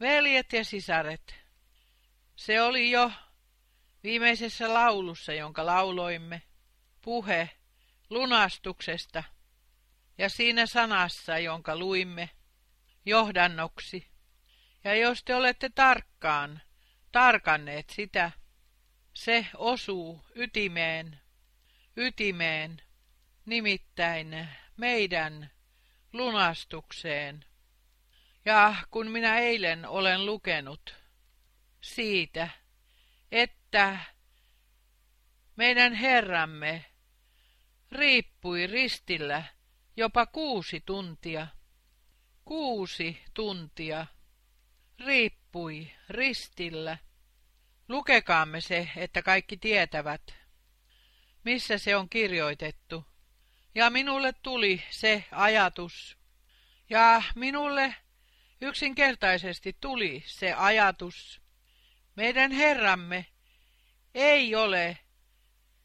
[0.00, 1.34] Veljet ja sisaret,
[2.36, 3.12] se oli jo
[4.02, 6.42] viimeisessä laulussa, jonka lauloimme,
[7.02, 7.50] puhe
[8.10, 9.24] lunastuksesta.
[10.18, 12.30] ja siinä sanassa, jonka luimme,
[13.06, 14.06] johdannoksi.
[14.84, 16.62] Ja jos te olette tarkkaan
[17.12, 18.30] tarkanneet sitä,
[19.14, 21.20] se osuu ytimeen,
[21.96, 22.82] ytimeen,
[23.46, 25.55] nimittäin meidän
[26.16, 27.44] lunastukseen.
[28.44, 30.94] Ja kun minä eilen olen lukenut
[31.80, 32.48] siitä,
[33.32, 33.98] että
[35.56, 36.84] meidän Herramme
[37.92, 39.44] riippui ristillä
[39.96, 41.46] jopa kuusi tuntia,
[42.44, 44.06] kuusi tuntia
[44.98, 46.98] riippui ristillä.
[47.88, 50.34] Lukekaamme se, että kaikki tietävät,
[51.44, 53.04] missä se on kirjoitettu.
[53.76, 56.18] Ja minulle tuli se ajatus.
[56.90, 57.94] Ja minulle
[58.60, 61.40] yksinkertaisesti tuli se ajatus.
[62.14, 63.26] Meidän Herramme
[64.14, 64.98] ei ole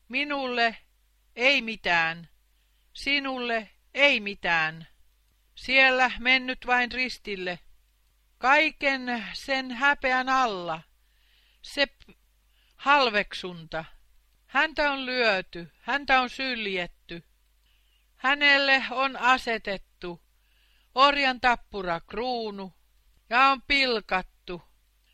[0.09, 0.77] minulle
[1.35, 2.29] ei mitään,
[2.93, 4.87] sinulle ei mitään.
[5.55, 7.59] Siellä mennyt vain ristille,
[8.37, 10.81] kaiken sen häpeän alla,
[11.61, 11.87] se
[12.75, 13.85] halveksunta.
[14.47, 17.00] Häntä on lyöty, häntä on syljetty.
[18.21, 20.21] Hänelle on asetettu
[20.95, 22.73] orjan tappura kruunu
[23.29, 24.61] ja on pilkattu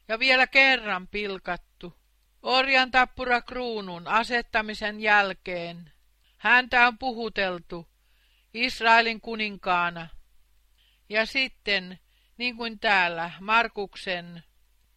[0.08, 1.94] ja vielä kerran pilkattu.
[2.42, 5.92] Orjan tappura kruunun asettamisen jälkeen
[6.38, 7.88] häntä on puhuteltu
[8.54, 10.08] Israelin kuninkaana.
[11.10, 12.00] Ja sitten,
[12.38, 14.44] niin kuin täällä Markuksen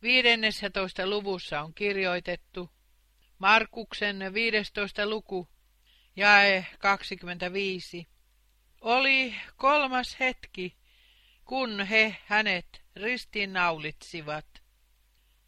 [0.03, 1.07] 15.
[1.07, 2.71] luvussa on kirjoitettu,
[3.39, 5.07] Markuksen 15.
[5.07, 5.49] luku,
[6.21, 8.09] jae 25.
[8.81, 10.77] Oli kolmas hetki,
[11.45, 14.63] kun he hänet ristiinnaulitsivat.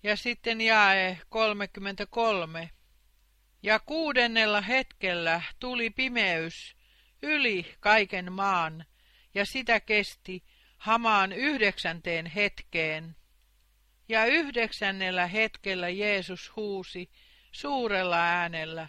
[0.03, 2.71] Ja sitten jae 33.
[3.63, 6.77] Ja kuudennella hetkellä tuli pimeys
[7.23, 8.85] yli kaiken maan,
[9.35, 10.45] ja sitä kesti
[10.77, 13.17] hamaan yhdeksänteen hetkeen.
[14.09, 17.11] Ja yhdeksännellä hetkellä Jeesus huusi
[17.53, 18.89] suurella äänellä,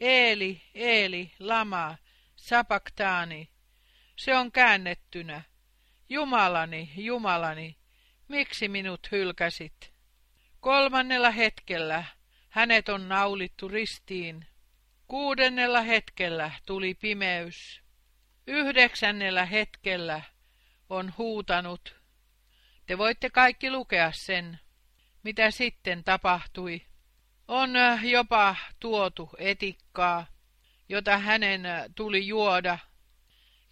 [0.00, 1.96] Eeli, Eeli, lama,
[2.36, 3.50] sapaktaani.
[4.16, 5.42] Se on käännettynä.
[6.08, 7.76] Jumalani, Jumalani,
[8.28, 9.92] miksi minut hylkäsit?
[10.60, 12.04] Kolmannella hetkellä
[12.48, 14.46] hänet on naulittu ristiin.
[15.06, 17.80] Kuudennella hetkellä tuli pimeys.
[18.46, 20.22] Yhdeksännellä hetkellä
[20.90, 21.96] on huutanut.
[22.86, 24.60] Te voitte kaikki lukea sen,
[25.22, 26.86] mitä sitten tapahtui.
[27.48, 27.70] On
[28.02, 30.26] jopa tuotu etikkaa,
[30.88, 31.62] jota hänen
[31.94, 32.78] tuli juoda,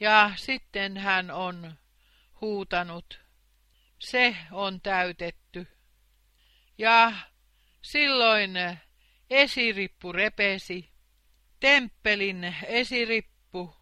[0.00, 1.74] ja sitten hän on
[2.40, 3.20] huutanut.
[3.98, 5.66] Se on täytetty.
[6.78, 7.12] Ja
[7.82, 8.50] silloin
[9.30, 10.90] esirippu repesi,
[11.60, 13.76] temppelin esirippu,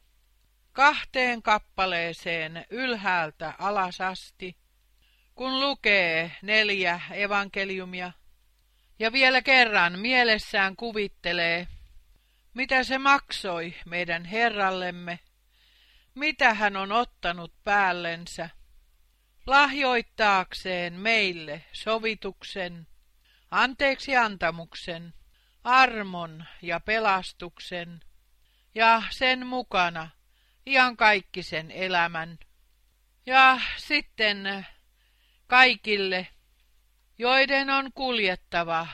[0.72, 4.56] kahteen kappaleeseen ylhäältä alasasti,
[5.34, 8.12] kun lukee neljä evankeliumia
[8.98, 11.68] ja vielä kerran mielessään kuvittelee,
[12.54, 15.18] mitä se maksoi meidän Herrallemme,
[16.14, 18.50] mitä hän on ottanut päällensä,
[19.46, 22.86] lahjoittaakseen meille sovituksen,
[23.50, 25.14] anteeksi antamuksen,
[25.64, 28.00] armon ja pelastuksen,
[28.74, 30.10] ja sen mukana
[31.42, 32.38] sen elämän.
[33.26, 34.66] Ja sitten
[35.46, 36.26] kaikille,
[37.18, 38.86] joiden on kuljettava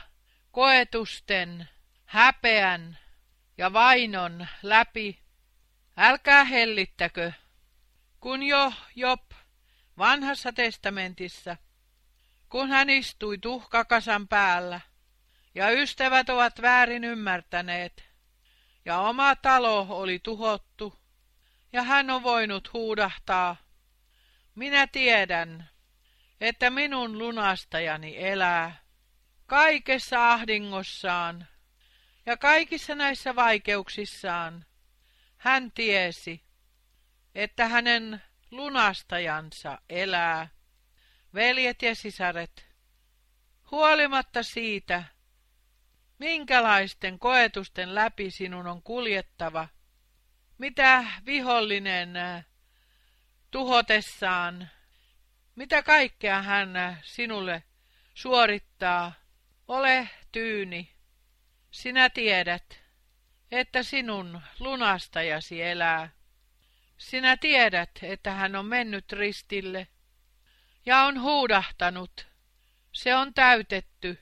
[0.51, 1.69] koetusten,
[2.05, 2.99] häpeän
[3.57, 5.19] ja vainon läpi,
[5.97, 7.31] älkää hellittäkö,
[8.19, 9.31] kun jo Job
[9.97, 11.57] vanhassa testamentissa,
[12.49, 14.81] kun hän istui tuhkakasan päällä,
[15.55, 18.09] ja ystävät ovat väärin ymmärtäneet,
[18.85, 20.99] ja oma talo oli tuhottu,
[21.73, 23.55] ja hän on voinut huudahtaa,
[24.55, 25.70] minä tiedän,
[26.41, 28.81] että minun lunastajani elää
[29.45, 31.47] kaikessa ahdingossaan
[32.25, 34.65] ja kaikissa näissä vaikeuksissaan.
[35.37, 36.43] Hän tiesi,
[37.35, 38.21] että hänen
[38.51, 40.47] lunastajansa elää.
[41.33, 42.67] Veljet ja sisaret,
[43.71, 45.03] huolimatta siitä,
[46.19, 49.67] minkälaisten koetusten läpi sinun on kuljettava,
[50.57, 52.13] mitä vihollinen
[53.51, 54.69] tuhotessaan
[55.55, 57.63] mitä kaikkea hän sinulle
[58.13, 59.13] suorittaa,
[59.67, 60.91] ole tyyni.
[61.71, 62.79] Sinä tiedät,
[63.51, 66.09] että sinun lunastajasi elää.
[66.97, 69.87] Sinä tiedät, että hän on mennyt ristille
[70.85, 72.27] ja on huudahtanut.
[72.91, 74.19] Se on täytetty.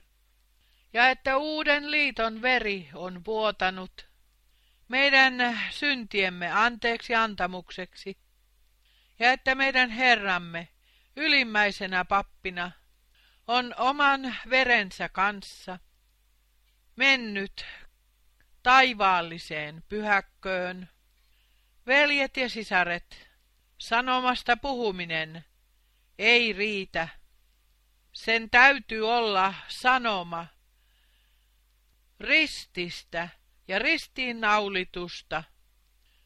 [0.92, 4.10] Ja että uuden liiton veri on vuotanut
[4.90, 8.18] meidän syntiemme anteeksi antamukseksi
[9.18, 10.68] ja että meidän Herramme
[11.20, 12.72] ylimmäisenä pappina
[13.46, 15.78] on oman verensä kanssa
[16.96, 17.64] mennyt
[18.62, 20.88] taivaalliseen pyhäkköön.
[21.86, 23.28] Veljet ja sisaret,
[23.78, 25.44] sanomasta puhuminen
[26.18, 27.08] ei riitä.
[28.12, 30.46] Sen täytyy olla sanoma
[32.20, 33.28] rististä
[33.68, 35.44] ja ristiinnaulitusta.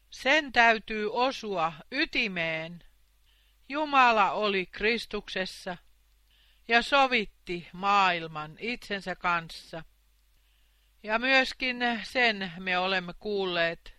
[0.09, 2.83] Sen täytyy osua ytimeen.
[3.69, 5.77] Jumala oli Kristuksessa
[6.67, 9.83] ja sovitti maailman itsensä kanssa.
[11.03, 13.95] Ja myöskin sen me olemme kuulleet,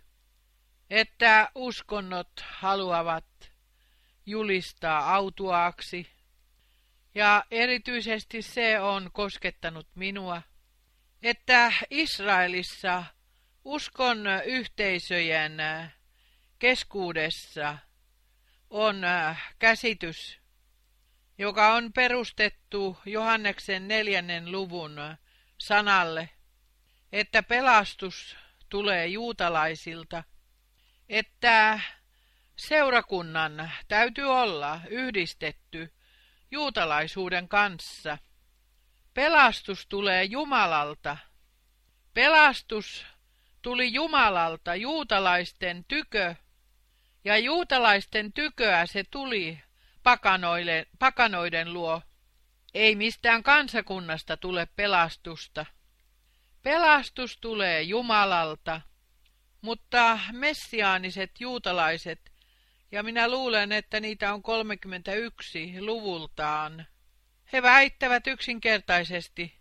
[0.91, 3.53] että uskonnot haluavat
[4.27, 6.11] julistaa autuaaksi.
[7.15, 10.43] Ja erityisesti se on koskettanut minua,
[11.23, 13.05] että Israelissa
[13.65, 15.57] uskon yhteisöjen
[16.59, 17.79] keskuudessa
[18.71, 19.03] on
[19.59, 20.39] käsitys,
[21.39, 24.97] joka on perustettu Johanneksen neljännen luvun
[25.59, 26.29] sanalle,
[27.13, 28.37] että pelastus
[28.69, 30.25] tulee juutalaisilta,
[31.09, 31.81] että
[32.57, 35.93] seurakunnan täytyy olla yhdistetty
[36.51, 38.19] juutalaisuuden kanssa.
[39.15, 41.17] Pelastus tulee Jumalalta.
[42.15, 43.07] Pelastus
[43.63, 46.35] tuli Jumalalta juutalaisten tykö,
[47.27, 49.61] ja juutalaisten tyköä se tuli
[50.99, 52.03] pakanoiden luo.
[52.75, 55.67] Ei mistään kansakunnasta tule pelastusta.
[56.63, 58.81] Pelastus tulee Jumalalta,
[59.61, 62.33] mutta messiaaniset juutalaiset,
[62.93, 66.87] ja minä luulen, että niitä on 31 luvultaan,
[67.53, 69.55] he väittävät yksinkertaisesti,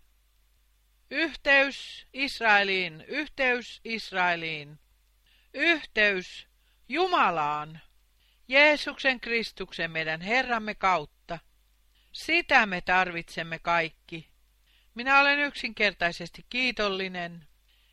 [1.10, 4.78] yhteys Israeliin, yhteys Israeliin,
[5.54, 6.46] yhteys
[6.88, 7.80] Jumalaan,
[8.48, 11.38] Jeesuksen Kristuksen meidän Herramme kautta.
[12.12, 14.28] Sitä me tarvitsemme kaikki.
[14.94, 17.48] Minä olen yksinkertaisesti kiitollinen,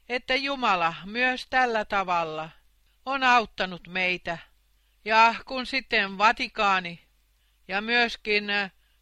[0.10, 2.50] että Jumala myös tällä tavalla
[3.06, 4.38] on auttanut meitä.
[5.06, 7.08] Ja kun sitten Vatikaani
[7.68, 8.46] ja myöskin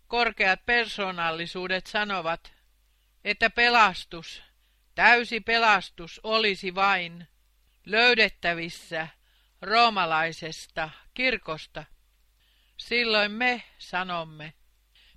[0.07, 2.53] korkeat persoonallisuudet sanovat,
[3.23, 4.43] että pelastus,
[4.95, 7.27] täysi pelastus olisi vain
[7.85, 9.07] löydettävissä
[9.61, 11.83] roomalaisesta kirkosta,
[12.77, 14.53] silloin me sanomme,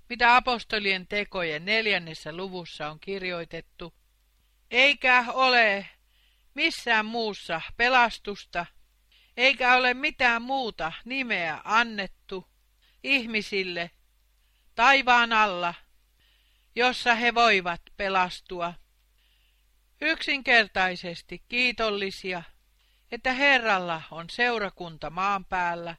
[0.09, 3.93] mitä apostolien tekojen neljännessä luvussa on kirjoitettu,
[4.71, 5.89] eikä ole
[6.53, 8.65] missään muussa pelastusta,
[9.37, 12.47] eikä ole mitään muuta nimeä annettu
[13.03, 13.91] ihmisille
[14.75, 15.73] taivaan alla,
[16.75, 18.73] jossa he voivat pelastua.
[20.01, 22.43] Yksinkertaisesti kiitollisia,
[23.11, 25.95] että Herralla on seurakunta maan päällä,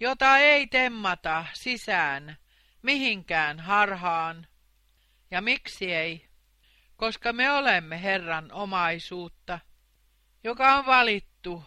[0.00, 2.36] jota ei temmata sisään
[2.82, 4.46] mihinkään harhaan.
[5.30, 6.28] Ja miksi ei?
[6.96, 9.58] Koska me olemme Herran omaisuutta,
[10.44, 11.64] joka on valittu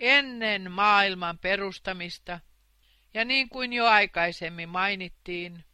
[0.00, 2.40] ennen maailman perustamista,
[3.14, 5.64] ja niin kuin jo aikaisemmin mainittiin,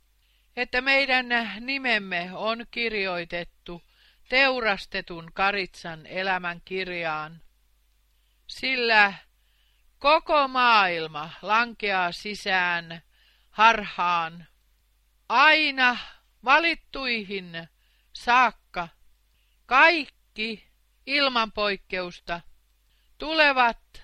[0.57, 1.27] että meidän
[1.61, 3.83] nimemme on kirjoitettu
[4.29, 7.43] teurastetun karitsan elämän kirjaan,
[8.51, 9.15] sillä
[9.99, 13.03] koko maailma lankeaa sisään
[13.51, 14.47] harhaan
[15.29, 15.99] aina
[16.45, 17.69] valittuihin
[18.13, 18.89] saakka.
[19.67, 20.69] Kaikki
[21.07, 22.41] ilman poikkeusta
[23.19, 24.03] tulevat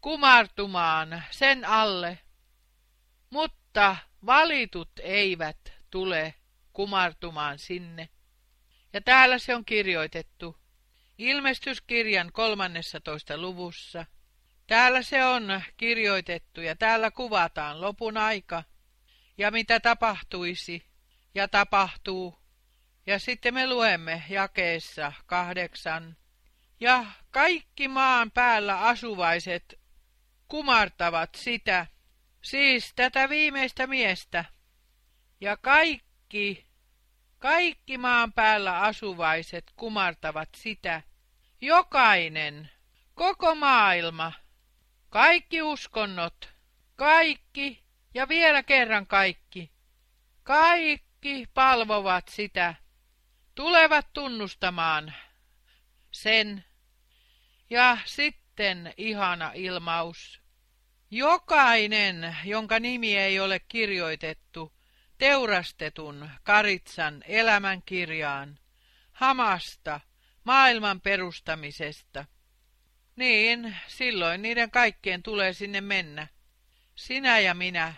[0.00, 2.18] kumartumaan sen alle,
[3.30, 3.96] mutta
[4.26, 6.34] valitut eivät tule
[6.72, 8.08] kumartumaan sinne.
[8.92, 10.58] Ja täällä se on kirjoitettu
[11.18, 14.06] ilmestyskirjan kolmannessa toista luvussa.
[14.66, 18.64] Täällä se on kirjoitettu ja täällä kuvataan lopun aika
[19.38, 20.86] ja mitä tapahtuisi
[21.34, 22.38] ja tapahtuu.
[23.06, 26.16] Ja sitten me luemme jakeessa kahdeksan.
[26.80, 29.80] Ja kaikki maan päällä asuvaiset
[30.48, 31.86] kumartavat sitä,
[32.42, 34.44] siis tätä viimeistä miestä.
[35.40, 36.67] Ja kaikki,
[37.38, 41.02] kaikki maan päällä asuvaiset kumartavat sitä.
[41.60, 42.70] Jokainen,
[43.14, 44.32] koko maailma,
[45.10, 46.48] kaikki uskonnot,
[46.96, 47.84] kaikki
[48.14, 49.70] ja vielä kerran kaikki.
[50.42, 52.74] Kaikki palvovat sitä,
[53.54, 55.14] tulevat tunnustamaan
[56.10, 56.64] sen.
[57.70, 60.40] Ja sitten ihana ilmaus.
[61.10, 64.77] Jokainen, jonka nimi ei ole kirjoitettu
[65.18, 68.58] teurastetun karitsan elämänkirjaan,
[69.12, 70.00] hamasta,
[70.44, 72.24] maailman perustamisesta.
[73.16, 76.26] Niin, silloin niiden kaikkien tulee sinne mennä
[76.98, 77.94] Sinä ja minä,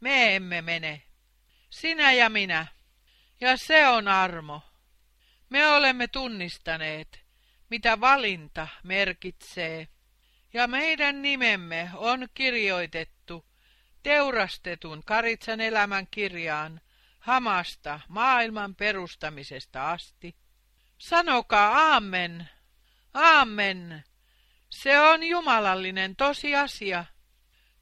[0.00, 1.02] me emme mene.
[1.70, 2.66] Sinä ja minä.
[3.40, 4.62] Ja se on armo.
[5.50, 7.20] Me olemme tunnistaneet,
[7.70, 9.88] mitä valinta merkitsee.
[10.52, 13.44] Ja meidän nimemme on kirjoitettu
[14.02, 16.80] teurastetun Karitsan elämän kirjaan
[17.18, 20.36] hamasta maailman perustamisesta asti.
[20.98, 22.48] Sanokaa aamen,
[23.14, 24.04] aamen.
[24.70, 27.04] Se on jumalallinen tosiasia.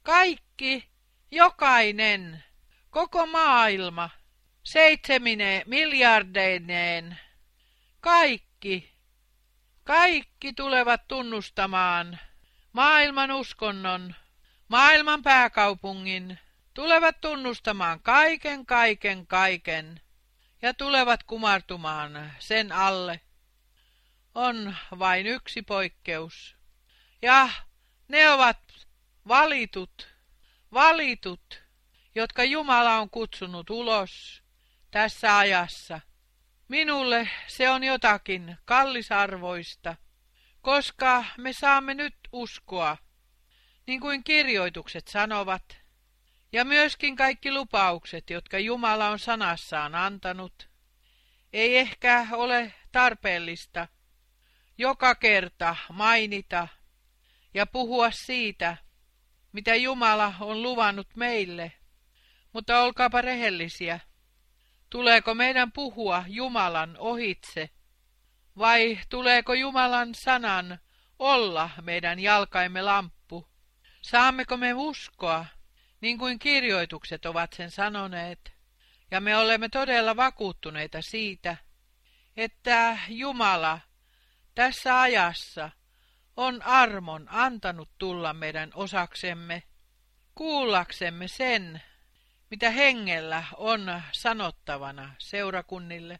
[0.03, 0.89] Kaikki,
[1.31, 2.43] jokainen,
[2.89, 4.09] koko maailma,
[4.63, 7.19] seitsemine miljardeineen,
[7.99, 8.93] kaikki,
[9.83, 12.19] kaikki tulevat tunnustamaan
[12.73, 14.15] maailman uskonnon,
[14.71, 16.39] maailman pääkaupungin,
[16.73, 20.01] tulevat tunnustamaan kaiken, kaiken, kaiken
[20.61, 23.21] ja tulevat kumartumaan sen alle.
[24.35, 26.55] On vain yksi poikkeus.
[27.21, 27.49] Ja
[28.07, 28.57] ne ovat
[29.27, 30.07] valitut,
[30.73, 31.63] valitut,
[32.15, 34.43] jotka Jumala on kutsunut ulos
[34.91, 36.01] tässä ajassa.
[36.67, 39.95] Minulle se on jotakin kallisarvoista,
[40.61, 42.97] koska me saamme nyt uskoa,
[43.87, 45.81] niin kuin kirjoitukset sanovat,
[46.51, 50.69] ja myöskin kaikki lupaukset, jotka Jumala on sanassaan antanut.
[51.53, 53.87] Ei ehkä ole tarpeellista
[54.77, 56.67] joka kerta mainita
[57.53, 58.77] ja puhua siitä,
[59.51, 61.71] mitä Jumala on luvannut meille,
[62.53, 63.99] mutta olkaapa rehellisiä.
[64.89, 67.69] Tuleeko meidän puhua Jumalan ohitse,
[68.57, 70.79] vai tuleeko Jumalan sanan
[71.19, 73.20] olla meidän jalkaimme lamppu?
[74.01, 75.45] Saammeko me uskoa,
[76.01, 78.53] niin kuin kirjoitukset ovat sen sanoneet,
[79.11, 81.57] ja me olemme todella vakuuttuneita siitä,
[82.37, 83.79] että Jumala
[84.55, 85.69] tässä ajassa
[86.37, 89.63] on armon antanut tulla meidän osaksemme,
[90.35, 91.81] kuullaksemme sen,
[92.49, 96.19] mitä hengellä on sanottavana seurakunnille.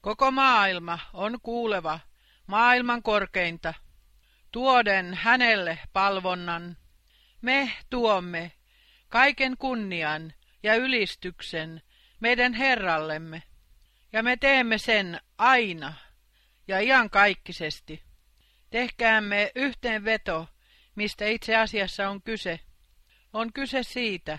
[0.00, 2.00] Koko maailma on kuuleva
[2.46, 3.74] maailman korkeinta,
[4.52, 6.76] tuoden hänelle palvonnan.
[7.42, 8.52] Me tuomme
[9.08, 10.32] kaiken kunnian
[10.62, 11.82] ja ylistyksen
[12.20, 13.42] meidän Herrallemme,
[14.12, 15.94] ja me teemme sen aina
[16.68, 18.02] ja iankaikkisesti.
[18.70, 20.48] Tehkäämme yhteenveto,
[20.94, 22.60] mistä itse asiassa on kyse.
[23.32, 24.38] On kyse siitä,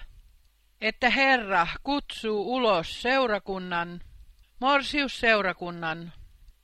[0.81, 4.01] että Herra kutsuu ulos seurakunnan,
[4.59, 6.13] morsiusseurakunnan,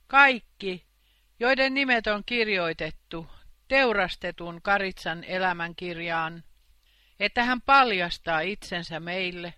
[0.06, 0.86] kaikki,
[1.40, 3.26] joiden nimet on kirjoitettu
[3.70, 6.44] teurastetun Karitsan elämänkirjaan,
[7.20, 9.54] että hän paljastaa itsensä meille,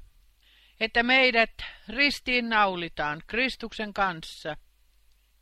[0.81, 1.51] että meidät
[1.89, 4.57] ristiin naulitaan Kristuksen kanssa.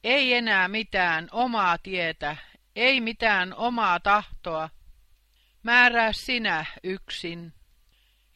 [0.04, 2.36] Ei enää mitään omaa tietä,
[2.76, 4.70] ei mitään omaa tahtoa.
[5.62, 7.52] Määrää sinä yksin,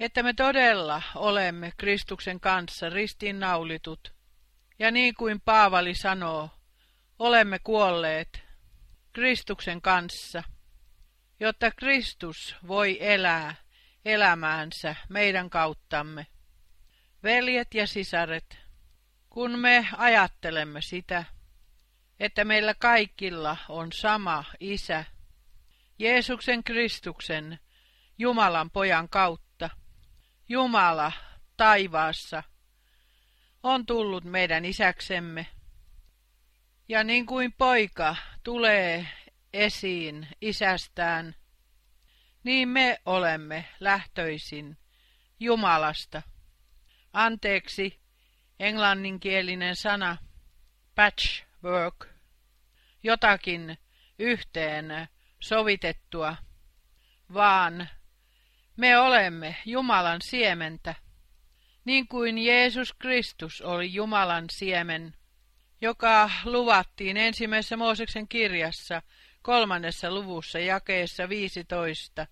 [0.01, 4.15] että me todella olemme Kristuksen kanssa ristiinnaulitut.
[4.79, 6.51] Ja niin kuin Paavali sanoo,
[7.19, 8.44] olemme kuolleet
[9.15, 10.43] Kristuksen kanssa,
[11.41, 13.55] jotta Kristus voi elää
[14.05, 16.27] elämäänsä meidän kauttamme.
[17.23, 18.59] Veljet ja sisaret,
[19.31, 21.25] kun me ajattelemme sitä,
[22.21, 25.05] että meillä kaikilla on sama isä,
[25.99, 27.59] Jeesuksen Kristuksen,
[28.19, 29.71] Jumalan pojan kautta,
[30.49, 31.13] Jumala
[31.57, 32.43] taivaassa,
[33.63, 35.47] on tullut meidän isäksemme.
[36.89, 39.07] Ja niin kuin poika tulee
[39.53, 41.35] esiin isästään,
[42.45, 44.77] niin me olemme lähtöisin
[45.41, 46.23] Jumalasta.
[47.13, 48.01] Anteeksi,
[48.61, 50.17] englanninkielinen sana
[50.95, 52.07] patchwork,
[53.03, 53.79] jotakin
[54.19, 55.09] yhteen
[55.41, 56.37] sovitettua,
[57.35, 57.89] vaan
[58.77, 60.95] me olemme Jumalan siementä,
[61.85, 65.15] niin kuin Jeesus Kristus oli Jumalan siemen,
[65.85, 69.03] joka luvattiin ensimmäisessä Mooseksen kirjassa
[69.43, 72.27] kolmannessa luvussa jakeessa 15.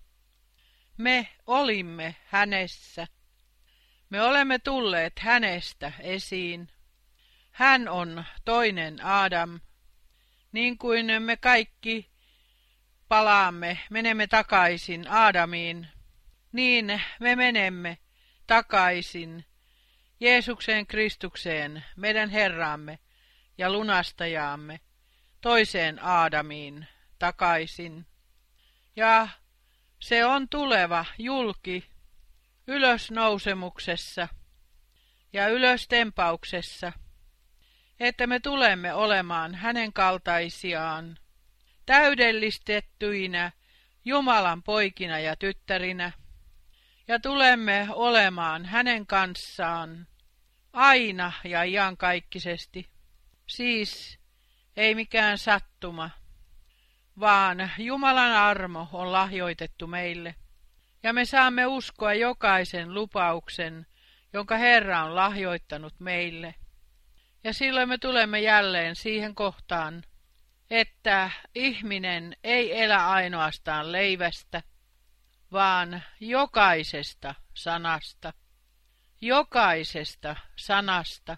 [0.97, 3.07] Me olimme hänessä.
[4.09, 6.69] Me olemme tulleet hänestä esiin.
[7.51, 9.59] Hän on toinen Adam,
[10.51, 12.09] niin kuin me kaikki
[13.07, 15.87] palaamme, menemme takaisin Aadamiin,
[16.51, 17.97] niin me menemme
[18.47, 19.45] takaisin
[20.19, 22.99] Jeesukseen Kristukseen, meidän Herraamme
[23.57, 24.79] ja lunastajaamme,
[25.41, 26.87] toiseen Aadamiin
[27.19, 28.05] takaisin.
[28.95, 29.27] Ja
[29.99, 31.89] se on tuleva julki
[32.67, 34.27] ylösnousemuksessa
[35.33, 36.91] ja ylöstempauksessa,
[37.99, 41.17] että me tulemme olemaan hänen kaltaisiaan,
[41.85, 43.51] täydellistettyinä
[44.05, 46.11] Jumalan poikina ja tyttärinä,
[47.07, 50.07] ja tulemme olemaan hänen kanssaan
[50.73, 52.92] aina ja iankaikkisesti.
[53.53, 54.19] Siis
[54.77, 56.09] ei mikään sattuma,
[57.19, 60.35] vaan Jumalan armo on lahjoitettu meille,
[61.03, 63.85] ja me saamme uskoa jokaisen lupauksen,
[64.33, 66.55] jonka Herra on lahjoittanut meille.
[67.43, 70.03] Ja silloin me tulemme jälleen siihen kohtaan,
[70.69, 74.63] että ihminen ei elä ainoastaan leivästä,
[75.51, 78.33] vaan jokaisesta sanasta.
[79.21, 81.37] Jokaisesta sanasta.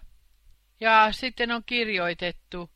[0.80, 2.70] Ja sitten on kirjoitettu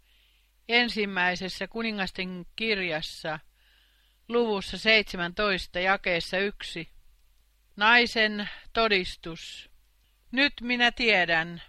[0.68, 3.38] ensimmäisessä kuningasten kirjassa
[4.28, 6.88] luvussa 17 jakeessa yksi.
[7.76, 9.70] Naisen todistus.
[10.32, 11.62] Nyt minä tiedän,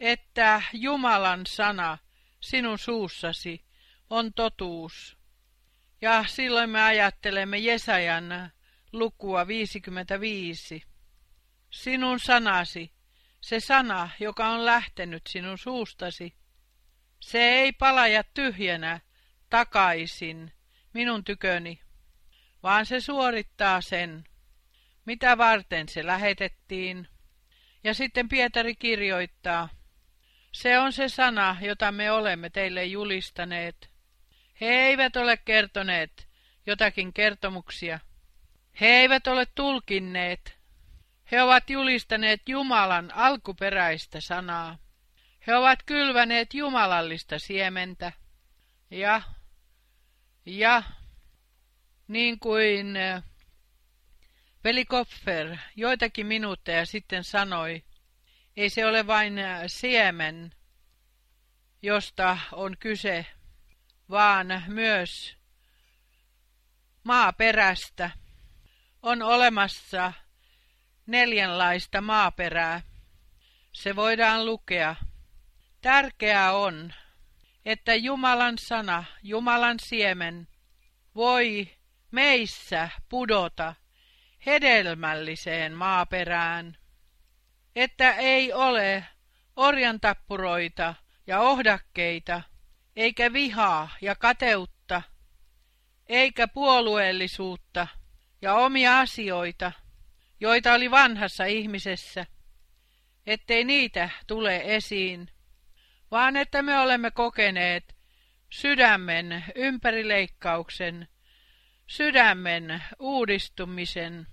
[0.00, 1.98] että Jumalan sana
[2.40, 3.64] sinun suussasi
[4.10, 5.16] on totuus.
[6.00, 8.52] Ja silloin me ajattelemme Jesajan
[8.92, 10.82] lukua 55.
[11.70, 12.92] Sinun sanasi,
[13.46, 16.34] se sana, joka on lähtenyt sinun suustasi,
[17.20, 19.00] se ei palaja tyhjänä
[19.50, 20.52] takaisin
[20.92, 21.80] minun tyköni,
[22.62, 24.24] vaan se suorittaa sen,
[25.04, 27.08] mitä varten se lähetettiin.
[27.84, 29.68] Ja sitten Pietari kirjoittaa,
[30.52, 33.90] se on se sana, jota me olemme teille julistaneet.
[34.60, 36.28] He eivät ole kertoneet
[36.66, 38.00] jotakin kertomuksia.
[38.80, 40.55] He eivät ole tulkinneet.
[41.32, 44.78] He ovat julistaneet Jumalan alkuperäistä sanaa.
[45.46, 48.12] He ovat kylväneet jumalallista siementä.
[48.90, 49.22] Ja,
[50.46, 50.82] ja,
[52.08, 53.22] niin kuin eh,
[54.64, 57.84] veli Kopfer joitakin minuutteja sitten sanoi,
[58.56, 60.52] ei se ole vain eh, siemen,
[61.82, 63.26] josta on kyse,
[64.10, 65.36] vaan myös
[67.04, 68.10] maaperästä.
[69.02, 70.12] On olemassa
[71.06, 72.80] neljänlaista maaperää.
[73.72, 74.96] Se voidaan lukea
[75.86, 76.94] Tärkeää on,
[77.64, 80.48] että Jumalan sana, Jumalan siemen,
[81.14, 81.68] voi
[82.10, 83.74] meissä pudota
[84.46, 86.76] hedelmälliseen maaperään,
[87.76, 89.04] että ei ole
[89.56, 90.94] orjantappuroita
[91.26, 92.42] ja ohdakkeita,
[92.96, 95.02] eikä vihaa ja kateutta,
[96.06, 97.86] eikä puolueellisuutta
[98.42, 99.72] ja omia asioita,
[100.40, 102.26] joita oli vanhassa ihmisessä,
[103.26, 105.30] ettei niitä tule esiin,
[106.10, 107.96] vaan että me olemme kokeneet
[108.50, 111.08] sydämen ympärileikkauksen,
[111.86, 114.26] sydämen uudistumisen,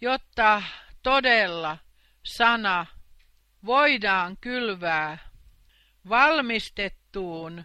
[0.00, 0.62] jotta
[1.02, 1.78] todella
[2.22, 2.86] sana
[3.64, 5.18] voidaan kylvää
[6.08, 7.64] valmistettuun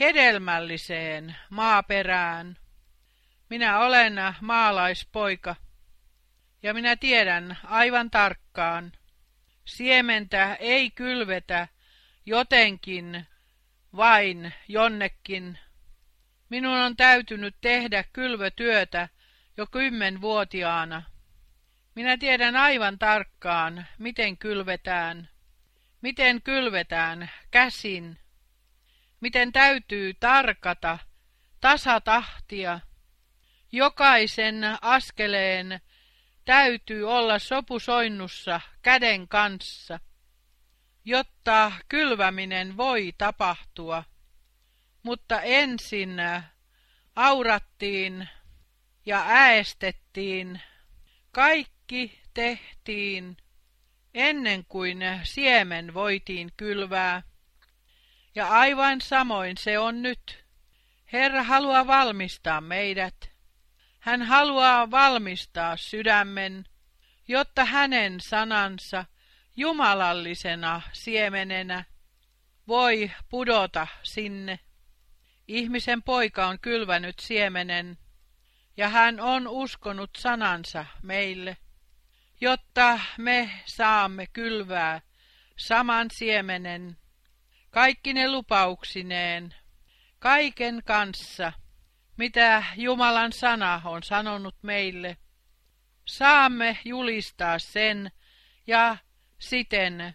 [0.00, 2.56] hedelmälliseen maaperään.
[3.50, 5.56] Minä olen maalaispoika
[6.62, 8.92] ja minä tiedän aivan tarkkaan,
[9.64, 11.68] siementä ei kylvetä
[12.26, 13.26] jotenkin,
[13.96, 15.58] vain jonnekin.
[16.48, 19.08] Minun on täytynyt tehdä kylvötyötä
[19.56, 21.02] jo kymmenvuotiaana.
[21.94, 25.28] Minä tiedän aivan tarkkaan, miten kylvetään,
[26.02, 28.18] miten kylvetään käsin,
[29.20, 30.98] miten täytyy tarkata,
[31.60, 32.80] tasatahtia.
[33.72, 35.80] Jokaisen askeleen
[36.44, 39.98] täytyy olla sopusoinnussa käden kanssa
[41.04, 44.04] jotta kylväminen voi tapahtua.
[45.02, 46.16] Mutta ensin
[47.16, 48.28] aurattiin
[49.06, 50.60] ja äästettiin.
[51.32, 53.36] Kaikki tehtiin
[54.14, 57.22] ennen kuin siemen voitiin kylvää.
[58.34, 60.44] Ja aivan samoin se on nyt.
[61.12, 63.29] Herra haluaa valmistaa meidät.
[64.00, 66.64] Hän haluaa valmistaa sydämen,
[67.28, 69.04] jotta hänen sanansa–
[69.60, 71.84] jumalallisena siemenenä
[72.68, 74.58] voi pudota sinne.
[75.48, 77.98] Ihmisen poika on kylvänyt siemenen,
[78.76, 81.56] ja hän on uskonut sanansa meille,
[82.40, 85.00] jotta me saamme kylvää
[85.56, 86.96] saman siemenen,
[87.70, 89.54] kaikki ne lupauksineen,
[90.18, 91.52] kaiken kanssa,
[92.20, 95.16] mitä Jumalan sana on sanonut meille.
[96.06, 98.10] Saamme julistaa sen
[98.66, 98.96] ja
[99.38, 100.14] siten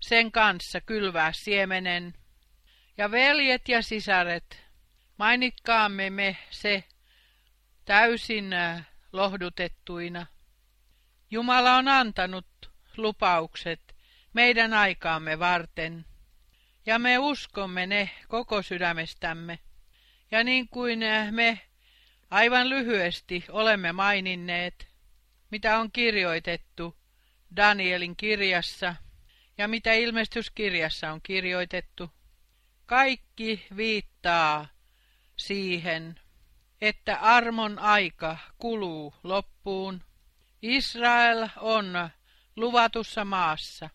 [0.00, 2.14] sen kanssa kylvää siemenen.
[2.98, 4.62] Ja veljet ja sisaret,
[5.18, 6.84] mainitkaamme me se
[7.84, 10.26] täysin äh, lohdutettuina.
[11.30, 13.96] Jumala on antanut lupaukset
[14.32, 16.04] meidän aikaamme varten,
[16.86, 19.58] ja me uskomme ne koko sydämestämme.
[20.32, 21.60] Ja niin kuin äh, me
[22.30, 24.88] aivan lyhyesti olemme maininneet,
[25.50, 26.96] mitä on kirjoitettu
[27.56, 28.96] Danielin kirjassa
[29.58, 32.10] ja mitä ilmestyskirjassa on kirjoitettu.
[32.86, 34.66] Kaikki viittaa
[35.36, 36.20] siihen,
[36.80, 40.02] että armon aika kuluu loppuun.
[40.62, 42.10] Israel on
[42.56, 43.90] luvatussa maassa.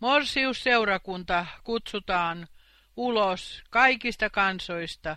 [0.00, 2.48] Morsiusseurakunta kutsutaan
[2.96, 5.16] ulos kaikista kansoista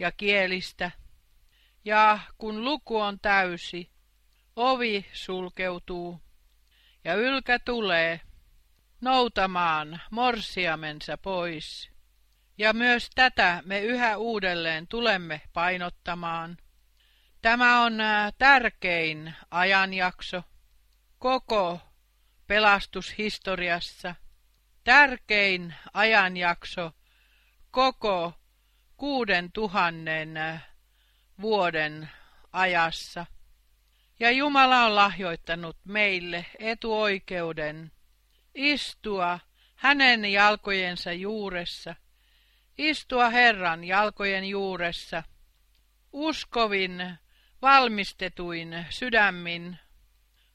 [0.00, 0.90] ja kielistä,
[1.84, 3.90] ja kun luku on täysi,
[4.56, 6.20] ovi sulkeutuu,
[7.04, 8.20] ja ylkä tulee
[9.00, 11.90] noutamaan morsiamensa pois.
[12.58, 16.56] Ja myös tätä me yhä uudelleen tulemme painottamaan.
[17.42, 17.98] Tämä on
[18.38, 20.42] tärkein ajanjakso
[21.18, 21.80] koko
[22.46, 24.14] pelastushistoriassa,
[24.84, 26.92] tärkein ajanjakso
[27.70, 28.39] koko
[29.00, 30.60] kuuden tuhannen
[31.40, 32.08] vuoden
[32.52, 33.26] ajassa.
[34.18, 37.92] Ja Jumala on lahjoittanut meille etuoikeuden
[38.54, 39.40] istua
[39.74, 41.94] hänen jalkojensa juuressa,
[42.78, 45.22] istua Herran jalkojen juuressa,
[46.12, 47.14] uskovin,
[47.62, 49.78] valmistetuin sydämin,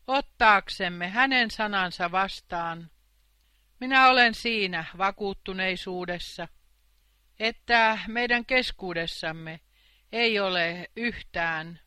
[0.07, 2.91] ottaaksemme hänen sanansa vastaan.
[3.79, 6.47] Minä olen siinä vakuuttuneisuudessa,
[7.39, 9.59] että meidän keskuudessamme
[10.11, 11.79] ei ole yhtään,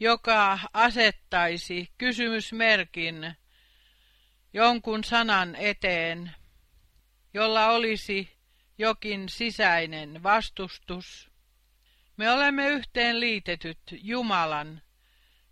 [0.00, 3.36] joka asettaisi kysymysmerkin
[4.52, 6.32] jonkun sanan eteen,
[7.34, 8.36] jolla olisi
[8.78, 11.30] jokin sisäinen vastustus.
[12.16, 14.82] Me olemme yhteen liitetyt Jumalan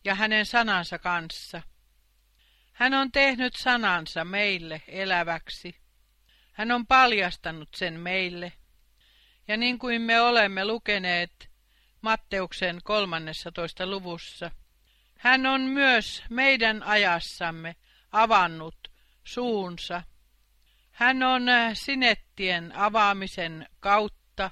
[0.05, 1.62] ja hänen sanansa kanssa.
[2.72, 5.76] Hän on tehnyt sanansa meille eläväksi.
[6.52, 8.52] Hän on paljastanut sen meille.
[9.49, 11.51] Ja niin kuin me olemme lukeneet
[12.01, 13.86] Matteuksen 13.
[13.86, 14.51] luvussa,
[15.18, 17.76] hän on myös meidän ajassamme
[18.12, 18.88] avannut
[19.24, 20.03] suunsa.
[20.90, 21.42] Hän on
[21.74, 24.51] sinettien avaamisen kautta.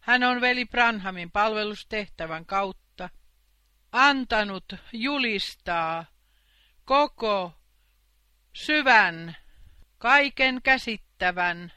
[0.00, 3.10] Hän on veli Branhamin palvelustehtävän kautta
[3.92, 6.04] antanut julistaa
[6.84, 7.52] koko
[8.52, 9.36] syvän,
[9.98, 11.72] kaiken käsittävän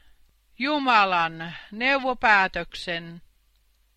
[0.58, 3.22] Jumalan neuvopäätöksen,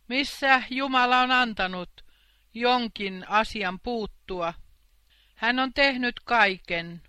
[0.08, 2.06] missä Jumala on antanut
[2.54, 4.54] jonkin asian puuttua.
[5.36, 7.02] Hän on tehnyt kaiken.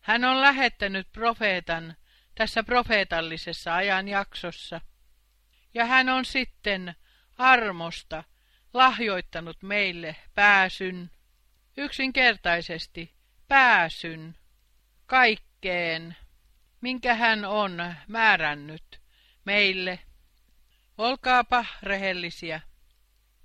[0.00, 1.96] Hän on lähettänyt profeetan
[2.34, 4.80] tässä profeetallisessa ajanjaksossa.
[5.74, 6.94] Ja hän on sitten
[7.38, 8.24] armosta
[8.74, 11.10] lahjoittanut meille pääsyn,
[11.76, 13.14] yksinkertaisesti
[13.48, 14.36] pääsyn
[15.06, 16.16] kaikkeen,
[16.84, 19.00] minkä hän on määrännyt
[19.44, 19.98] meille.
[20.98, 22.60] Olkaapa rehellisiä.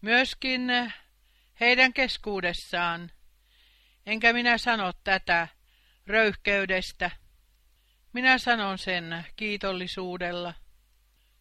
[0.02, 0.72] Myöskin
[1.60, 3.12] heidän keskuudessaan,
[4.06, 5.48] enkä minä sano tätä
[6.08, 7.12] röyhkeydestä,
[8.14, 10.54] minä sanon sen kiitollisuudella.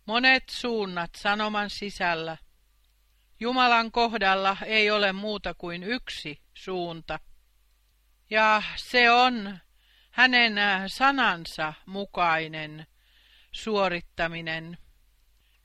[0.06, 2.36] Monet suunnat sanoman sisällä
[3.40, 7.20] Jumalan kohdalla ei ole muuta kuin yksi suunta.
[8.30, 9.58] Ja se on
[10.18, 10.52] hänen
[10.86, 12.86] sanansa mukainen
[13.52, 14.78] suorittaminen.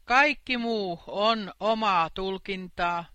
[0.05, 3.05] Kaikki muu on omaa tulkintaa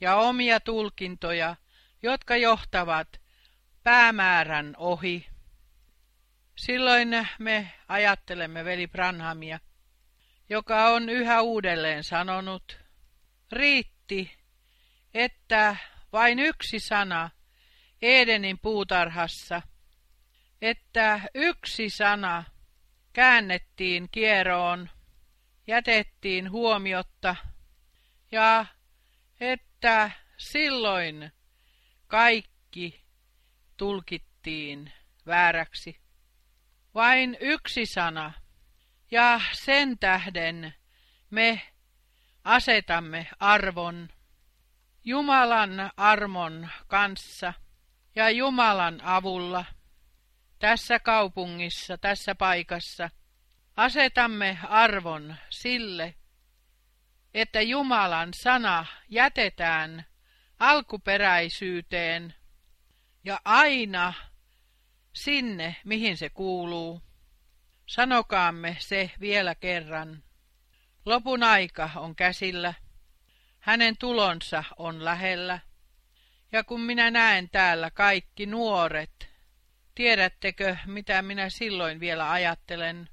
[0.00, 1.56] ja omia tulkintoja,
[2.02, 3.08] jotka johtavat
[3.82, 5.26] päämäärän ohi.
[6.56, 9.60] Silloin me ajattelemme veli Branhamia,
[10.48, 12.78] joka on yhä uudelleen sanonut,
[13.52, 14.38] riitti,
[15.14, 15.76] että
[16.12, 17.30] vain yksi sana
[18.02, 19.62] Edenin puutarhassa,
[20.62, 22.44] että yksi sana
[23.12, 24.90] käännettiin kieroon,
[25.66, 27.36] jätettiin huomiotta
[28.32, 28.66] ja
[29.40, 31.32] että silloin
[32.06, 33.04] kaikki
[33.76, 34.92] tulkittiin
[35.26, 36.00] vääräksi.
[36.94, 38.32] Vain yksi sana,
[39.10, 40.74] ja sen tähden
[41.30, 41.62] me
[42.44, 44.08] asetamme arvon
[45.04, 47.52] Jumalan armon kanssa
[48.14, 49.64] ja Jumalan avulla
[50.62, 53.10] tässä kaupungissa, tässä paikassa.
[53.76, 56.14] Asetamme arvon sille,
[57.34, 60.06] että Jumalan sana jätetään
[60.58, 62.34] alkuperäisyyteen
[63.24, 64.12] ja aina
[65.12, 67.02] sinne, mihin se kuuluu.
[67.86, 70.22] Sanokaamme se vielä kerran.
[71.06, 72.74] Lopun aika on käsillä.
[73.58, 75.58] Hänen tulonsa on lähellä.
[76.52, 79.31] Ja kun minä näen täällä kaikki nuoret,
[79.94, 83.08] tiedättekö, mitä minä silloin vielä ajattelen?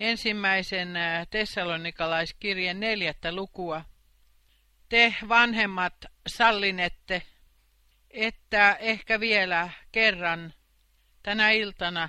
[0.00, 3.84] Ensimmäisen äh, tessalonikalaiskirjan neljättä lukua.
[4.88, 5.94] Te vanhemmat
[6.26, 7.22] sallinette
[8.10, 10.54] että ehkä vielä kerran
[11.22, 12.08] tänä iltana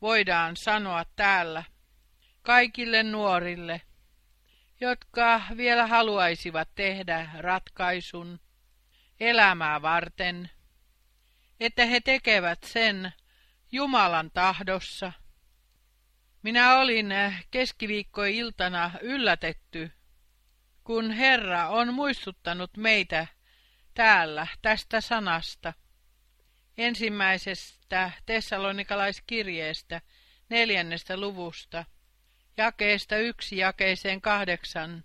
[0.00, 1.64] voidaan sanoa täällä
[2.42, 3.80] kaikille nuorille,
[4.80, 8.40] jotka vielä haluaisivat tehdä ratkaisun
[9.20, 10.50] elämää varten,
[11.60, 13.12] että he tekevät sen
[13.74, 15.12] Jumalan tahdossa.
[16.42, 17.14] Minä olin
[17.50, 19.90] keskiviikkoiltana yllätetty,
[20.84, 23.26] kun Herra on muistuttanut meitä
[23.94, 25.72] täällä tästä sanasta.
[26.78, 30.00] Ensimmäisestä tessalonikalaiskirjeestä
[30.48, 31.84] neljännestä luvusta,
[32.56, 35.04] jakeesta yksi jakeeseen kahdeksan.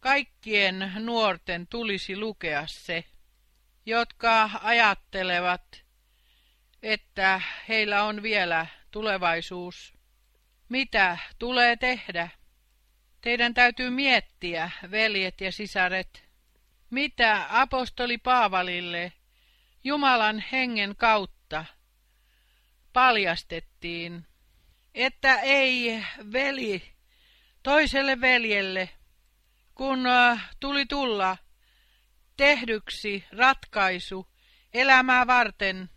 [0.00, 3.04] Kaikkien nuorten tulisi lukea se,
[3.86, 5.83] jotka ajattelevat,
[6.84, 9.94] että heillä on vielä tulevaisuus.
[10.68, 12.28] Mitä tulee tehdä?
[13.20, 16.24] Teidän täytyy miettiä, veljet ja sisaret,
[16.90, 19.12] mitä apostoli Paavalille
[19.84, 21.64] Jumalan hengen kautta
[22.92, 24.26] paljastettiin,
[24.94, 26.82] että ei veli
[27.62, 28.90] toiselle veljelle,
[29.74, 31.36] kun äh, tuli tulla
[32.36, 34.26] tehdyksi ratkaisu
[34.74, 35.90] elämää varten,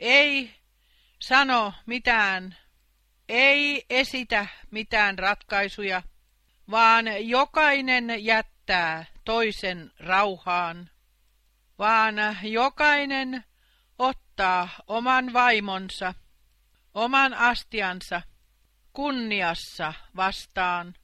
[0.00, 0.50] ei
[1.20, 2.56] sano mitään,
[3.28, 6.02] ei esitä mitään ratkaisuja,
[6.70, 10.90] vaan jokainen jättää toisen rauhaan,
[11.78, 13.44] vaan jokainen
[13.98, 16.14] ottaa oman vaimonsa,
[16.94, 18.22] oman astiansa
[18.92, 20.94] kunniassa vastaan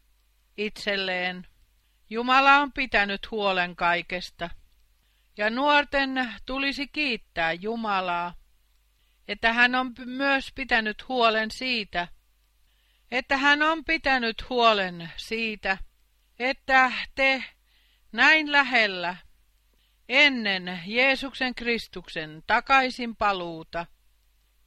[0.56, 1.46] itselleen.
[2.10, 4.50] Jumala on pitänyt huolen kaikesta,
[5.36, 8.34] ja nuorten tulisi kiittää Jumalaa,
[9.28, 12.08] että hän on myös pitänyt huolen siitä,
[13.10, 15.78] että hän on pitänyt huolen siitä,
[16.38, 17.44] että te
[18.12, 19.16] näin lähellä
[20.08, 23.86] ennen Jeesuksen Kristuksen takaisin paluuta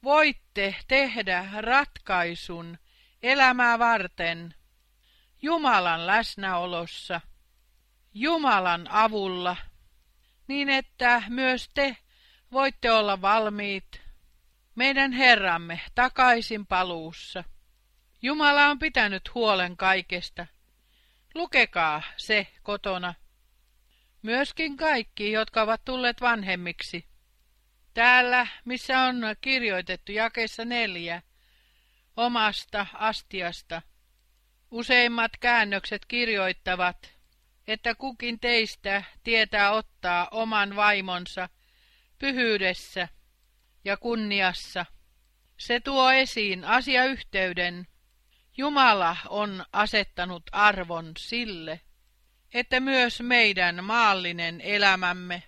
[0.02, 2.78] voitte tehdä ratkaisun
[3.22, 4.54] elämää varten
[5.42, 7.20] Jumalan läsnäolossa,
[8.14, 9.56] Jumalan avulla,
[10.48, 11.96] niin että myös te
[12.52, 14.07] voitte olla valmiit
[14.78, 17.44] meidän Herramme takaisin paluussa.
[18.22, 20.46] Jumala on pitänyt huolen kaikesta.
[21.34, 23.14] Lukekaa se kotona.
[24.22, 27.04] Myöskin kaikki, jotka ovat tulleet vanhemmiksi.
[27.94, 31.22] Täällä, missä on kirjoitettu jakeessa neljä,
[32.16, 33.82] omasta astiasta.
[34.70, 37.14] Useimmat käännökset kirjoittavat,
[37.68, 41.48] että kukin teistä tietää ottaa oman vaimonsa
[42.18, 43.08] pyhyydessä
[43.88, 44.86] ja kunniassa.
[45.56, 47.86] Se tuo esiin asiayhteyden.
[48.56, 51.80] Jumala on asettanut arvon sille,
[52.54, 55.42] että myös meidän maallinen elämämme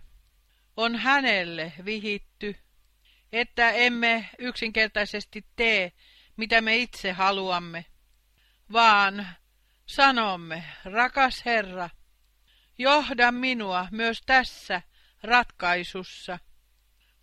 [0.76, 2.56] on hänelle vihitty,
[3.32, 5.92] että emme yksinkertaisesti tee,
[6.36, 7.84] mitä me itse haluamme,
[8.72, 9.28] vaan
[9.86, 11.90] sanomme, rakas Herra,
[12.78, 14.82] johda minua myös tässä
[15.22, 16.38] ratkaisussa.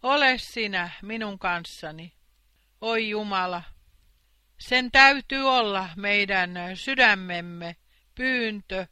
[0.04, 2.14] Ole sinä minun kanssani.
[2.82, 3.64] Oi Jumala,
[4.60, 7.76] sen täytyy olla meidän sydämemme
[8.16, 8.88] pyyntö,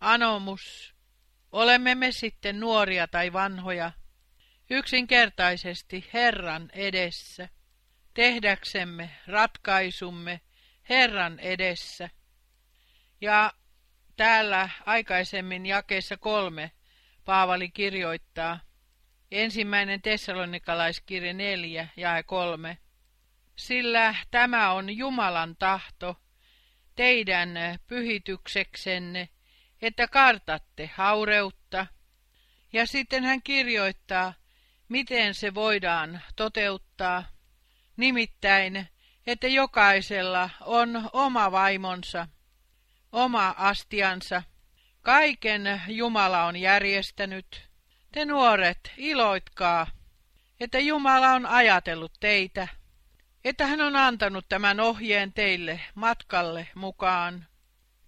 [0.00, 0.94] anomus,
[1.52, 3.92] olemme me sitten nuoria tai vanhoja,
[4.70, 7.48] yksinkertaisesti Herran edessä,
[8.14, 10.40] tehdäksemme ratkaisumme
[10.88, 12.10] Herran edessä.
[13.20, 13.52] Ja
[14.16, 16.70] täällä aikaisemmin jakeessa kolme
[17.24, 18.65] Paavali kirjoittaa,
[19.38, 22.78] ensimmäinen tessalonikalaiskirja neljä ja kolme,
[23.56, 26.16] sillä tämä on Jumalan tahto
[26.94, 27.50] teidän
[27.86, 29.28] pyhitykseksenne,
[29.82, 31.86] että kartatte haureutta.
[32.72, 34.34] Ja sitten hän kirjoittaa,
[34.88, 37.24] miten se voidaan toteuttaa,
[37.96, 38.88] nimittäin,
[39.26, 42.28] että jokaisella on oma vaimonsa,
[43.12, 44.42] oma astiansa.
[45.02, 47.65] Kaiken Jumala on järjestänyt.
[48.12, 49.86] Te nuoret, iloitkaa,
[50.60, 52.68] että Jumala on ajatellut teitä,
[53.44, 57.46] että hän on antanut tämän ohjeen teille matkalle mukaan.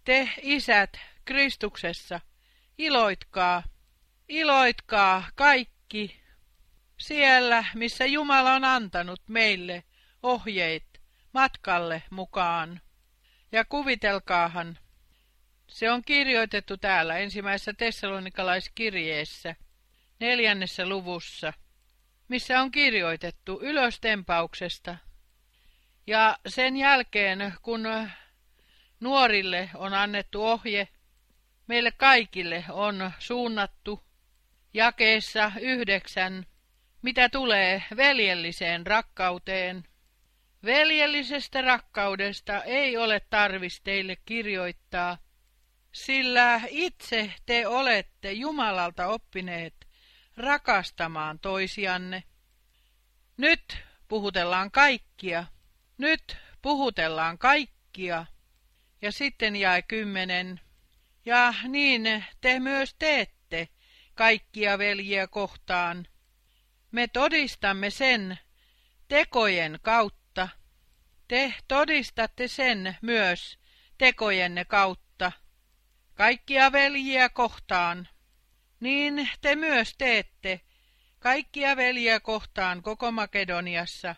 [0.05, 2.21] Te isät Kristuksessa,
[2.79, 3.63] iloitkaa,
[4.29, 6.21] iloitkaa kaikki
[6.99, 9.85] siellä, missä Jumala on antanut meille
[10.23, 11.01] ohjeet
[11.33, 12.81] matkalle mukaan.
[13.53, 14.79] Ja kuvitelkaahan,
[15.67, 19.57] se on kirjoitettu täällä ensimmäisessä tessalonikalaiskirjeessä,
[20.21, 21.53] neljännessä luvussa,
[22.29, 24.97] missä on kirjoitettu ylöstempauksesta.
[26.07, 27.89] Ja sen jälkeen, kun
[29.01, 30.89] nuorille on annettu ohje,
[31.67, 34.05] meille kaikille on suunnattu
[34.75, 36.47] jakeessa yhdeksän
[37.03, 39.85] mitä tulee veljelliseen rakkauteen.
[40.65, 45.19] Veljellisestä rakkaudesta ei ole tarvis teille kirjoittaa,
[45.93, 49.88] sillä itse te olette Jumalalta oppineet
[50.39, 52.23] rakastamaan toisianne.
[53.37, 53.79] Nyt
[54.09, 55.45] puhutellaan kaikkia.
[55.99, 58.27] Nyt puhutellaan kaikkia.
[59.03, 60.61] Ja sitten jae kymmenen.
[61.25, 63.69] Ja niin te myös teette
[64.15, 66.07] kaikkia veljiä kohtaan.
[66.91, 68.39] Me todistamme sen
[69.09, 70.49] tekojen kautta.
[71.29, 73.59] Te todistatte sen myös
[73.99, 75.33] tekojenne kautta.
[76.15, 78.09] Kaikkia veljiä kohtaan.
[78.81, 80.61] Niin te myös teette
[81.19, 84.15] kaikkia veljiä kohtaan koko Makedoniassa.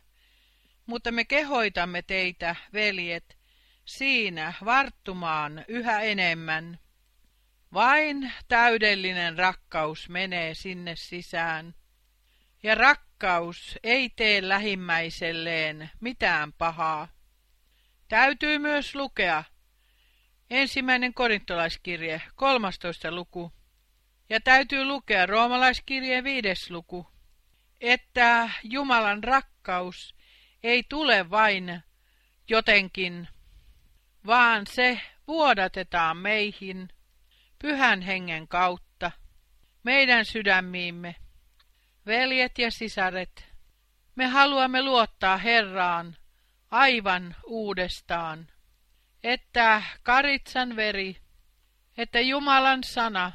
[0.87, 3.39] Mutta me kehoitamme teitä, veljet,
[3.85, 6.79] siinä varttumaan yhä enemmän.
[7.73, 11.75] Vain täydellinen rakkaus menee sinne sisään.
[12.63, 17.09] Ja rakkaus ei tee lähimmäiselleen mitään pahaa.
[18.09, 19.45] Täytyy myös lukea
[20.51, 23.53] ensimmäinen korintolaiskirje, 13 luku.
[24.31, 27.07] Ja täytyy lukea roomalaiskirjeen viides luku,
[27.81, 30.15] että Jumalan rakkaus
[30.63, 31.83] ei tule vain
[32.49, 33.29] jotenkin,
[34.27, 36.89] vaan se vuodatetaan meihin
[37.59, 39.11] pyhän hengen kautta,
[39.83, 41.17] meidän sydämiimme.
[42.07, 43.49] Veljet ja sisaret,
[44.15, 46.17] me haluamme luottaa Herraan
[46.71, 48.49] aivan uudestaan,
[49.25, 51.17] että karitsan veri,
[51.99, 53.33] että Jumalan sana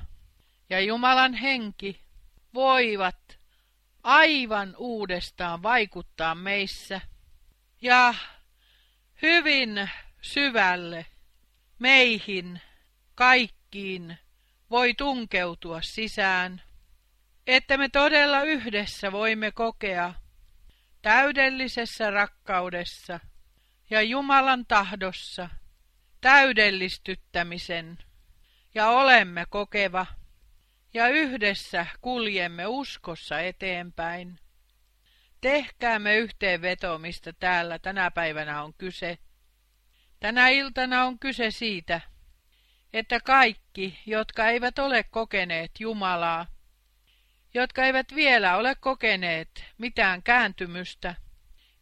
[0.69, 2.01] ja Jumalan henki
[2.53, 3.39] voivat
[4.03, 7.01] aivan uudestaan vaikuttaa meissä
[7.81, 8.13] ja
[9.21, 9.89] hyvin
[10.21, 11.05] syvälle
[11.79, 12.61] meihin
[13.15, 14.17] kaikkiin
[14.69, 16.61] voi tunkeutua sisään,
[17.47, 20.13] että me todella yhdessä voimme kokea
[21.01, 23.19] täydellisessä rakkaudessa
[23.89, 25.49] ja Jumalan tahdossa
[26.21, 27.97] täydellistyttämisen.
[28.75, 30.05] Ja olemme kokeva
[30.95, 34.39] ja yhdessä kuljemme uskossa eteenpäin.
[35.41, 39.17] Tehkäämme yhteenveto, mistä täällä tänä päivänä on kyse.
[40.19, 42.01] Tänä iltana on kyse siitä,
[42.93, 46.47] että kaikki, jotka eivät ole kokeneet Jumalaa,
[47.53, 51.15] jotka eivät vielä ole kokeneet mitään kääntymystä,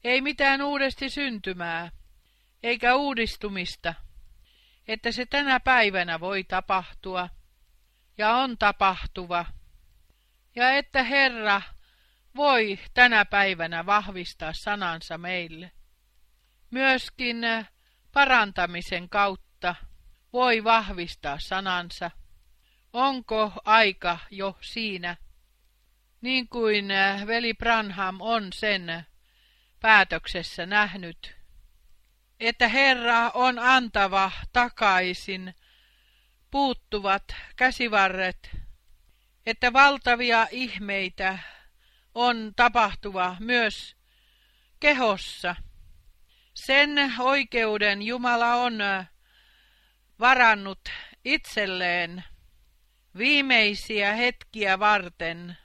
[0.03, 1.91] ei mitään uudesti syntymää,
[2.63, 3.93] eikä uudistumista,
[4.87, 7.29] että se tänä päivänä voi tapahtua
[8.17, 9.45] ja on tapahtuva,
[10.55, 11.61] ja että Herra
[12.35, 15.71] voi tänä päivänä vahvistaa sanansa meille.
[16.71, 17.37] Myöskin
[18.13, 19.75] parantamisen kautta
[20.33, 22.11] voi vahvistaa sanansa.
[22.93, 25.17] Onko aika jo siinä?
[26.21, 26.85] Niin kuin
[27.27, 29.05] veli Branham on sen
[29.79, 31.35] päätöksessä nähnyt,
[32.39, 35.55] että Herra on antava takaisin
[36.53, 37.23] puuttuvat
[37.55, 38.49] käsivarret,
[39.45, 41.39] että valtavia ihmeitä
[42.15, 43.95] on tapahtuva myös
[44.79, 45.55] kehossa.
[46.53, 46.89] Sen
[47.19, 48.79] oikeuden Jumala on
[50.19, 50.79] varannut
[51.25, 52.23] itselleen
[53.17, 55.57] viimeisiä hetkiä varten.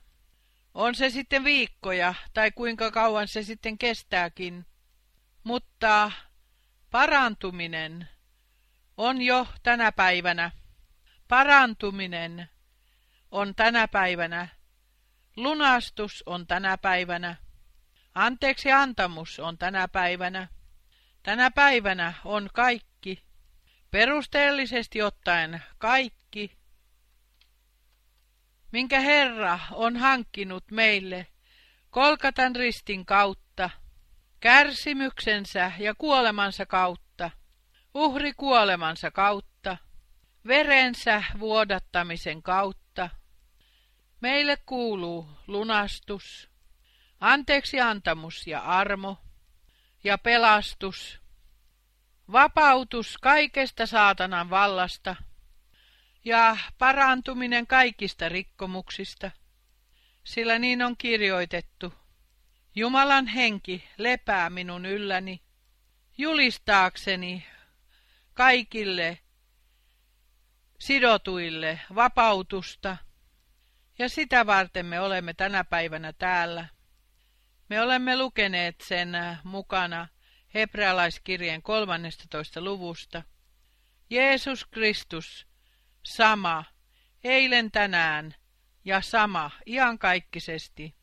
[0.74, 4.66] On se sitten viikkoja tai kuinka kauan se sitten kestääkin,
[5.44, 6.12] mutta
[6.90, 8.08] parantuminen
[8.96, 10.57] on jo tänä päivänä.
[11.28, 12.48] Parantuminen
[13.30, 14.48] on tänä päivänä.
[15.36, 17.36] Lunastus on tänä päivänä.
[18.14, 20.48] Anteeksi antamus on tänä päivänä.
[21.22, 23.24] Tänä päivänä on kaikki,
[23.90, 26.58] perusteellisesti ottaen kaikki,
[28.72, 31.26] minkä Herra on hankkinut meille
[31.90, 33.70] Kolkatan ristin kautta,
[34.40, 37.30] kärsimyksensä ja kuolemansa kautta,
[37.94, 39.47] uhri kuolemansa kautta,
[40.46, 43.10] verensä vuodattamisen kautta.
[44.20, 46.50] Meille kuuluu lunastus,
[47.20, 49.18] anteeksi antamus ja armo
[50.04, 51.20] ja pelastus,
[52.32, 55.16] vapautus kaikesta saatanan vallasta
[56.24, 59.30] ja parantuminen kaikista rikkomuksista,
[60.24, 61.94] sillä niin on kirjoitettu.
[62.74, 65.42] Jumalan henki lepää minun ylläni,
[66.18, 67.46] julistaakseni
[68.34, 69.18] kaikille
[70.78, 72.96] sidotuille vapautusta,
[73.98, 76.68] ja sitä varten me olemme tänä päivänä täällä.
[77.68, 79.12] Me olemme lukeneet sen
[79.44, 80.08] mukana
[80.54, 82.60] hebrealaiskirjeen 13.
[82.60, 83.22] luvusta.
[84.10, 85.46] Jeesus Kristus,
[86.06, 86.64] sama,
[87.24, 88.34] eilen tänään
[88.84, 90.94] ja sama iankaikkisesti.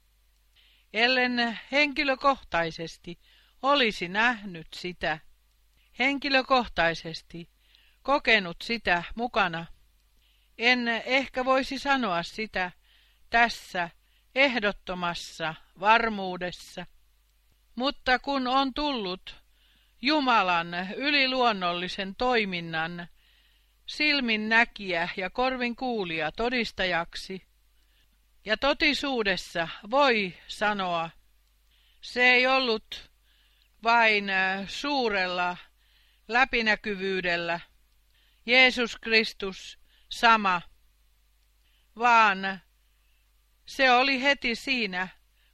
[0.94, 3.20] ellen henkilökohtaisesti
[3.62, 5.20] olisi nähnyt sitä,
[6.00, 7.55] henkilökohtaisesti
[8.06, 9.66] kokenut sitä mukana.
[10.58, 12.72] En ehkä voisi sanoa sitä
[13.30, 13.90] tässä
[14.36, 16.86] ehdottomassa varmuudessa,
[17.76, 19.36] mutta kun on tullut
[20.02, 23.08] Jumalan yliluonnollisen toiminnan
[23.86, 27.48] silmin näkijä ja korvin kuulija todistajaksi,
[28.46, 31.10] ja totisuudessa voi sanoa,
[32.02, 33.12] se ei ollut
[33.84, 34.32] vain
[34.68, 35.58] suurella
[36.28, 37.60] läpinäkyvyydellä
[38.46, 39.80] Jeesus Kristus
[40.10, 40.62] sama,
[42.00, 42.62] vaan
[43.66, 45.08] se oli heti siinä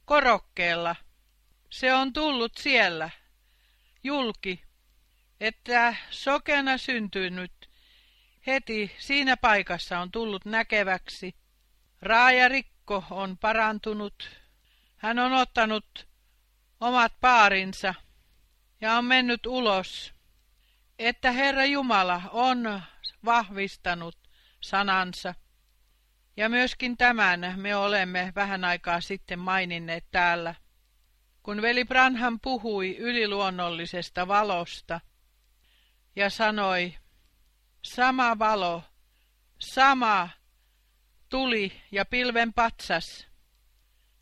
[0.05, 0.95] korokkeella.
[1.69, 3.09] Se on tullut siellä
[4.03, 4.63] julki,
[5.39, 7.69] että sokena syntynyt
[8.47, 11.35] heti siinä paikassa on tullut näkeväksi.
[12.01, 14.29] Raajarikko on parantunut.
[14.97, 16.07] Hän on ottanut
[16.79, 17.93] omat paarinsa
[18.81, 20.13] ja on mennyt ulos,
[20.99, 22.81] että Herra Jumala on
[23.25, 24.17] vahvistanut
[24.61, 25.35] sanansa.
[26.37, 30.55] Ja myöskin tämän me olemme vähän aikaa sitten maininneet täällä.
[31.43, 34.99] Kun veli Branham puhui yliluonnollisesta valosta
[36.15, 36.97] ja sanoi,
[37.83, 38.83] sama valo,
[39.59, 40.29] sama
[41.29, 43.27] tuli ja pilven patsas,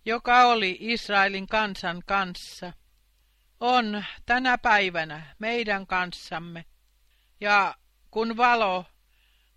[0.06, 2.74] joka oli Israelin kansan kanssa,
[3.60, 6.66] on tänä päivänä meidän kanssamme.
[7.42, 7.76] Ja
[8.12, 8.86] kun valo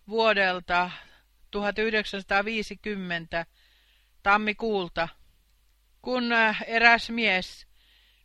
[0.08, 0.90] vuodelta
[1.50, 3.46] 1950
[4.22, 5.08] tammikuulta,
[6.02, 6.32] kun
[6.66, 7.66] eräs mies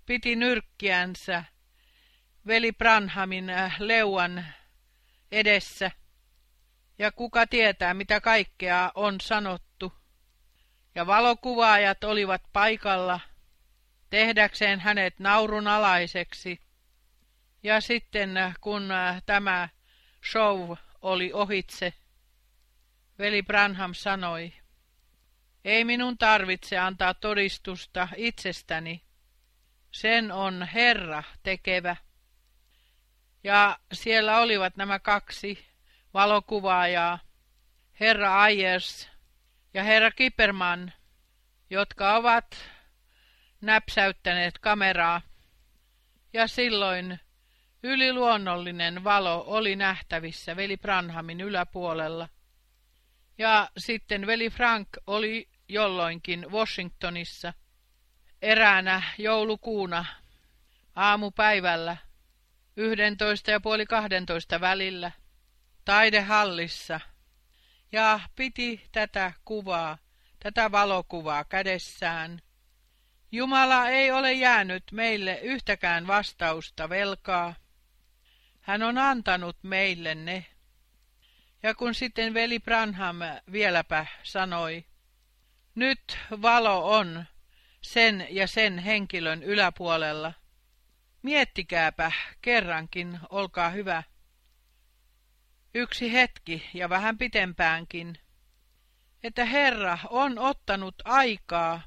[0.06, 1.44] piti nyrkkiänsä
[2.48, 4.45] veli Branhamin leuan
[5.32, 5.91] edessä,
[6.99, 9.94] ja kuka tietää, mitä kaikkea on sanottu.
[10.95, 13.20] Ja valokuvaajat olivat paikalla,
[14.10, 16.62] tehdäkseen hänet naurunalaiseksi.
[17.64, 18.32] Ja sitten
[18.62, 18.90] kun
[19.26, 19.70] tämä
[20.32, 21.94] show oli ohitse,
[23.19, 24.53] veli Branham sanoi,
[25.65, 29.03] ei minun tarvitse antaa todistusta itsestäni,
[29.91, 31.95] sen on Herra tekevä.
[33.44, 35.65] Ja siellä olivat nämä kaksi
[36.14, 37.19] valokuvaajaa,
[37.99, 39.10] herra Ayers
[39.74, 40.94] ja herra Kipperman,
[41.69, 42.57] jotka ovat
[43.61, 45.22] näpsäyttäneet kameraa.
[46.34, 47.19] Ja silloin
[47.88, 52.30] yliluonnollinen valo oli nähtävissä veli Branhamin yläpuolella.
[53.38, 57.53] Ja sitten veli Frank oli jolloinkin Washingtonissa
[58.41, 60.05] eräänä joulukuuna
[60.95, 61.97] aamupäivällä
[62.77, 65.11] yhdentoista ja puoli kahdentoista välillä
[65.85, 66.99] taidehallissa
[67.91, 69.97] ja piti tätä kuvaa,
[70.39, 72.41] tätä valokuvaa kädessään.
[73.31, 77.55] Jumala ei ole jäänyt meille yhtäkään vastausta velkaa.
[78.68, 80.45] Hän on antanut meille ne.
[81.64, 83.15] Ja kun sitten veli Branham
[83.52, 84.85] vieläpä sanoi,
[85.76, 87.26] nyt valo on
[87.81, 90.34] sen ja sen henkilön yläpuolella.
[91.22, 92.11] Miettikääpä
[92.41, 94.03] kerrankin, olkaa hyvä.
[95.73, 98.19] Yksi hetki ja vähän pitempäänkin,
[99.23, 101.81] että Herra on ottanut aikaa,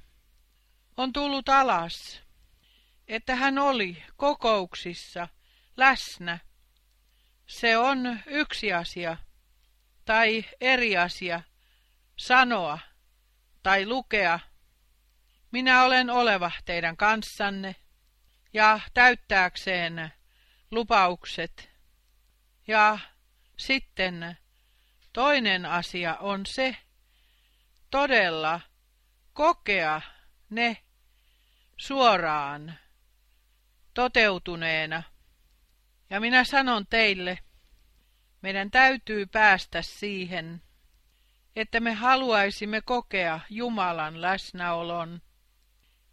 [0.97, 2.23] on tullut alas,
[3.09, 5.29] että hän oli kokouksissa
[5.77, 6.39] läsnä.
[7.51, 9.17] Se on yksi asia
[10.05, 11.43] tai eri asia
[12.17, 12.79] sanoa
[13.63, 14.39] tai lukea.
[15.51, 17.77] Minä olen oleva teidän kanssanne
[18.53, 20.13] ja täyttääkseen
[20.71, 21.71] lupaukset.
[22.67, 22.99] Ja
[23.57, 24.39] sitten
[25.13, 26.77] toinen asia on se,
[27.91, 28.61] todella
[29.33, 30.01] kokea
[30.51, 30.77] ne
[31.77, 32.79] suoraan
[33.95, 35.10] toteutuneena.
[36.11, 37.39] Ja minä sanon teille,
[38.43, 40.63] meidän täytyy päästä siihen,
[41.57, 45.21] että me haluaisimme kokea Jumalan läsnäolon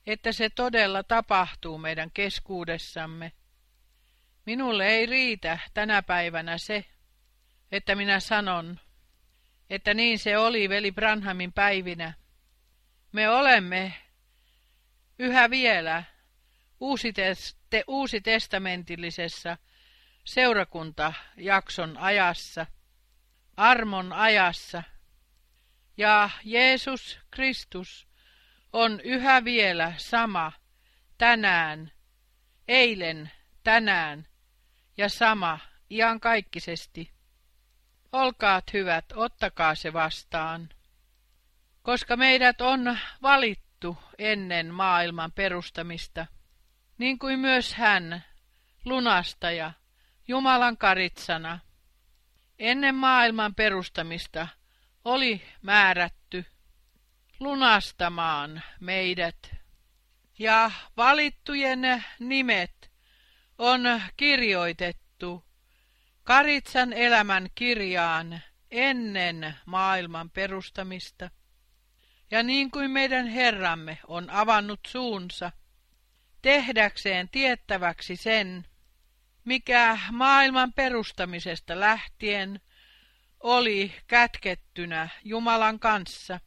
[0.07, 3.32] että se todella tapahtuu meidän keskuudessamme.
[4.45, 6.86] Minulle ei riitä tänä päivänä se,
[7.72, 8.80] että minä sanon,
[9.69, 12.14] että niin se oli veli Branhamin päivinä.
[13.11, 13.94] Me olemme
[15.19, 16.03] yhä vielä
[16.80, 19.57] uusiteste, uusitestamentillisessa
[20.28, 22.66] seurakuntajakson ajassa,
[23.58, 24.84] armon ajassa,
[25.98, 28.08] ja Jeesus Kristus
[28.74, 30.52] on yhä vielä sama
[31.18, 31.91] tänään,
[32.68, 33.32] eilen,
[33.64, 34.28] tänään
[34.98, 35.60] ja sama
[35.91, 37.12] iankaikkisesti.
[38.12, 40.70] Olkaat hyvät, ottakaa se vastaan.
[41.82, 46.26] Koska meidät on valittu ennen maailman perustamista,
[46.98, 48.24] niin kuin myös hän,
[48.86, 49.74] lunastaja,
[50.28, 51.60] Jumalan karitsana.
[52.60, 54.48] Ennen maailman perustamista
[55.06, 56.45] oli määrätty
[57.40, 59.56] lunastamaan meidät.
[60.40, 62.91] Ja valittujen nimet
[63.58, 65.48] on kirjoitettu
[66.24, 68.41] Karitsan elämän kirjaan
[68.72, 71.30] ennen maailman perustamista.
[72.32, 75.52] Ja niin kuin meidän Herramme on avannut suunsa,
[76.41, 78.66] tehdäkseen tiettäväksi sen,
[79.48, 82.61] mikä maailman perustamisesta lähtien
[83.40, 86.40] oli kätkettynä Jumalan kanssa,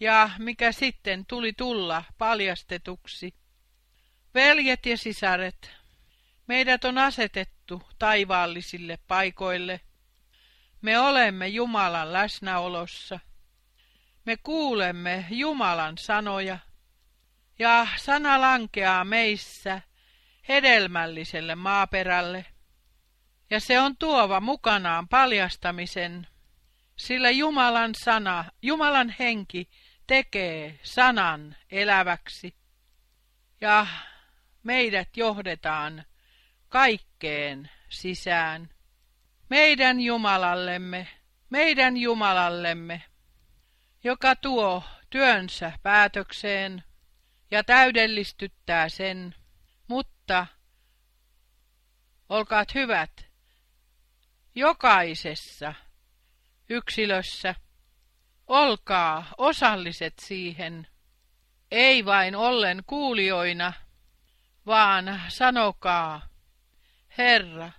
[0.00, 3.34] ja mikä sitten tuli tulla paljastetuksi.
[4.34, 5.70] Veljet ja sisaret,
[6.46, 9.80] meidät on asetettu taivaallisille paikoille.
[10.82, 13.20] Me olemme Jumalan läsnäolossa.
[14.24, 16.58] Me kuulemme Jumalan sanoja,
[17.58, 19.82] ja sana lankeaa meissä
[20.50, 22.46] hedelmälliselle maaperälle.
[23.50, 26.26] Ja se on tuova mukanaan paljastamisen,
[26.96, 29.70] sillä Jumalan sana, Jumalan henki
[30.06, 32.54] tekee sanan eläväksi.
[33.60, 33.86] Ja
[34.62, 36.04] meidät johdetaan
[36.68, 38.68] kaikkeen sisään.
[39.50, 41.08] Meidän Jumalallemme,
[41.50, 43.02] meidän Jumalallemme,
[44.04, 46.84] joka tuo työnsä päätökseen
[47.50, 49.34] ja täydellistyttää sen,
[49.90, 50.46] mutta
[52.28, 53.26] olkaat hyvät,
[54.54, 55.74] jokaisessa
[56.68, 57.54] yksilössä
[58.46, 60.86] olkaa osalliset siihen,
[61.70, 63.72] ei vain ollen kuulijoina,
[64.66, 66.28] vaan sanokaa,
[67.18, 67.72] Herra,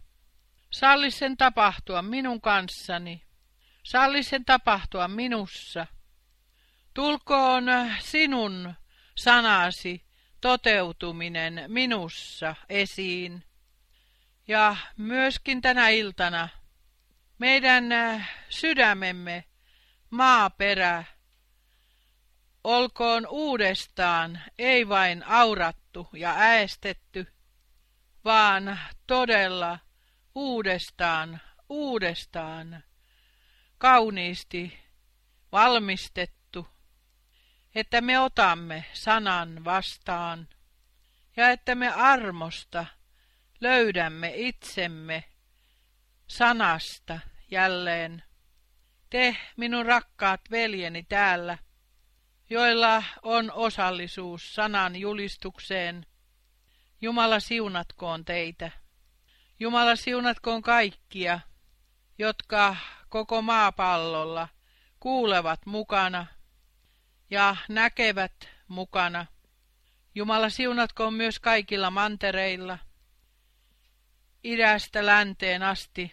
[0.71, 3.23] salli sen tapahtua minun kanssani,
[3.83, 5.87] salli sen tapahtua minussa.
[6.93, 7.65] Tulkoon
[7.99, 8.73] sinun
[9.17, 10.10] sanasi
[10.41, 13.43] toteutuminen minussa esiin.
[14.47, 16.49] Ja myöskin tänä iltana
[17.39, 17.85] meidän
[18.49, 19.43] sydämemme
[20.09, 21.03] maaperä
[22.63, 27.27] olkoon uudestaan ei vain aurattu ja äästetty,
[28.25, 29.79] vaan todella
[30.35, 32.83] uudestaan, uudestaan,
[33.77, 34.79] kauniisti
[35.51, 36.40] valmistettu,
[37.75, 40.47] että me otamme sanan vastaan
[41.37, 42.85] ja että me armosta
[43.61, 45.23] löydämme itsemme
[46.27, 47.19] sanasta
[47.51, 48.23] jälleen.
[49.09, 51.57] Te, minun rakkaat veljeni täällä,
[52.49, 56.05] joilla on osallisuus sanan julistukseen,
[57.03, 58.71] Jumala siunatkoon teitä.
[59.59, 61.39] Jumala siunatkoon kaikkia,
[62.17, 62.75] jotka
[63.09, 64.47] koko maapallolla
[64.99, 66.25] kuulevat mukana
[67.31, 69.25] ja näkevät mukana.
[70.15, 72.77] Jumala siunatkoon myös kaikilla mantereilla,
[74.43, 76.11] idästä länteen asti,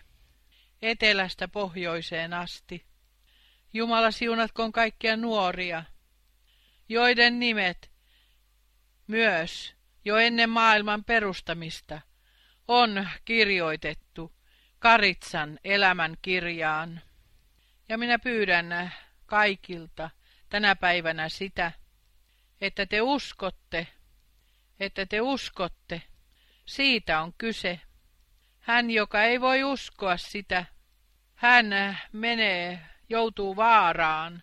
[0.82, 2.86] etelästä pohjoiseen asti.
[3.72, 5.84] Jumala siunatkoon kaikkia nuoria,
[6.88, 7.90] joiden nimet
[9.06, 9.74] myös
[10.04, 12.00] jo ennen maailman perustamista
[12.68, 14.32] on kirjoitettu
[14.78, 17.00] Karitsan elämän kirjaan.
[17.88, 18.92] Ja minä pyydän
[19.26, 20.10] kaikilta
[20.48, 21.72] tänä päivänä sitä,
[22.60, 23.86] että te uskotte,
[24.80, 26.02] että te uskotte,
[26.66, 27.80] siitä on kyse.
[28.60, 30.64] Hän, joka ei voi uskoa sitä,
[31.34, 31.66] hän
[32.12, 34.42] menee, joutuu vaaraan,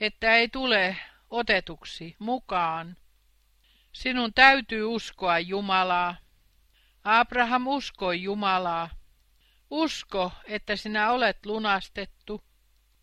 [0.00, 0.96] että ei tule
[1.30, 2.96] otetuksi mukaan.
[3.92, 6.16] Sinun täytyy uskoa Jumalaa.
[7.04, 8.90] Abraham uskoi Jumalaa.
[9.70, 12.47] Usko, että sinä olet lunastettu.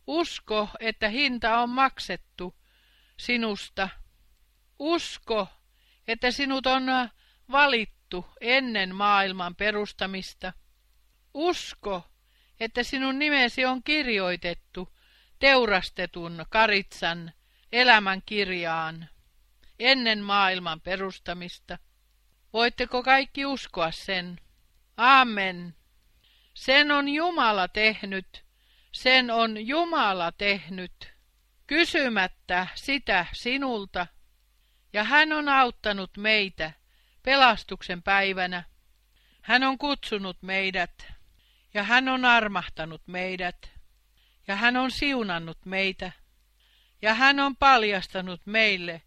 [0.08, 2.56] Usko, että hinta on maksettu
[3.18, 3.90] sinusta.
[4.80, 5.48] Usko,
[6.08, 6.84] että sinut on
[7.52, 10.54] valittu ennen maailman perustamista.
[11.34, 12.04] Usko,
[12.60, 14.96] että sinun nimesi on kirjoitettu
[15.40, 17.34] teurastetun karitsan
[17.72, 19.10] elämän kirjaan
[19.80, 21.78] ennen maailman perustamista.
[22.54, 24.40] Voitteko kaikki uskoa sen?
[24.98, 25.76] Amen.
[26.54, 28.45] Sen on Jumala tehnyt,
[28.96, 31.14] sen on Jumala tehnyt,
[31.68, 34.08] kysymättä sitä sinulta,
[34.94, 36.72] ja hän on auttanut meitä
[37.24, 38.64] pelastuksen päivänä.
[39.42, 41.08] Hän on kutsunut meidät,
[41.74, 43.72] ja hän on armahtanut meidät,
[44.48, 46.12] ja hän on siunannut meitä,
[47.02, 49.02] ja hän on paljastanut meille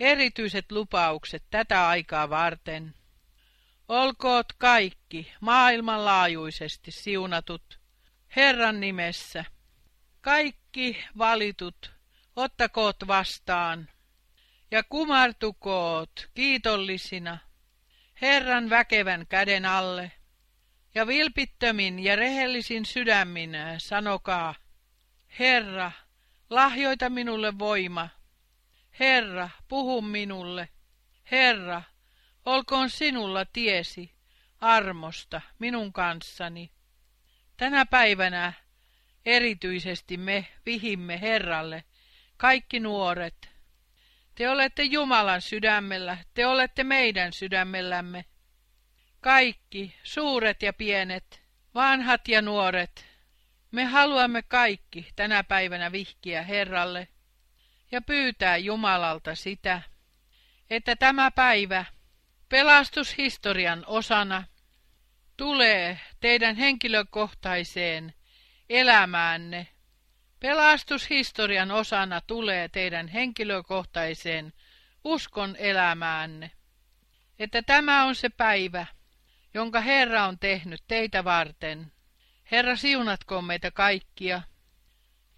[0.00, 2.94] erityiset lupaukset tätä aikaa varten.
[3.88, 7.77] Olkoot kaikki maailmanlaajuisesti siunatut
[8.38, 9.44] Herran nimessä.
[10.20, 11.92] Kaikki valitut
[12.36, 13.88] ottakoot vastaan
[14.70, 17.38] ja kumartukoot kiitollisina
[18.20, 20.12] Herran väkevän käden alle.
[20.94, 24.54] Ja vilpittömin ja rehellisin sydämin sanokaa,
[25.38, 25.92] Herra,
[26.50, 28.08] lahjoita minulle voima.
[29.00, 30.68] Herra, puhu minulle.
[31.30, 31.82] Herra,
[32.44, 34.14] olkoon sinulla tiesi
[34.60, 36.77] armosta minun kanssani.
[37.58, 38.52] Tänä päivänä
[39.26, 41.84] erityisesti me vihimme Herralle,
[42.36, 43.50] kaikki nuoret.
[44.34, 48.24] Te olette Jumalan sydämellä, te olette meidän sydämellämme.
[49.20, 51.42] Kaikki, suuret ja pienet,
[51.74, 53.06] vanhat ja nuoret,
[53.70, 57.08] me haluamme kaikki tänä päivänä vihkiä Herralle
[57.90, 59.82] ja pyytää Jumalalta sitä,
[60.70, 61.84] että tämä päivä
[62.48, 64.44] pelastushistorian osana
[65.38, 68.14] tulee teidän henkilökohtaiseen
[68.68, 69.66] elämäänne.
[70.40, 74.52] Pelastushistorian osana tulee teidän henkilökohtaiseen
[75.04, 76.50] uskon elämäänne.
[77.38, 78.86] Että tämä on se päivä,
[79.54, 81.92] jonka Herra on tehnyt teitä varten.
[82.50, 84.42] Herra siunatkoon meitä kaikkia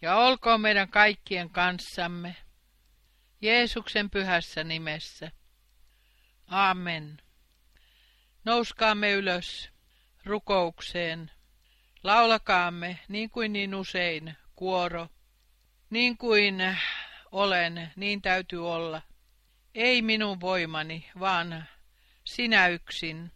[0.03, 2.37] ja olkoon meidän kaikkien kanssamme.
[3.41, 5.31] Jeesuksen pyhässä nimessä.
[6.47, 7.19] Amen.
[8.45, 9.71] Nouskaamme ylös
[10.31, 11.31] rukoukseen.
[12.03, 15.09] Laulakaamme niin kuin niin usein kuoro.
[15.91, 16.77] Niin kuin
[17.33, 19.03] olen, niin täytyy olla.
[19.75, 21.65] Ei minun voimani, vaan
[22.25, 23.33] sinä yksin.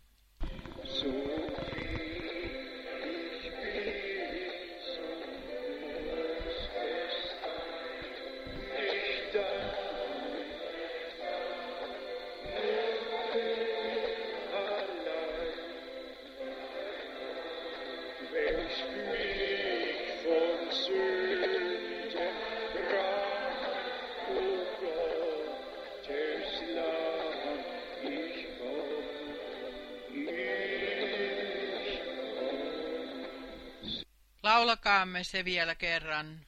[34.64, 36.40] Laulakaamme se vielä kerran.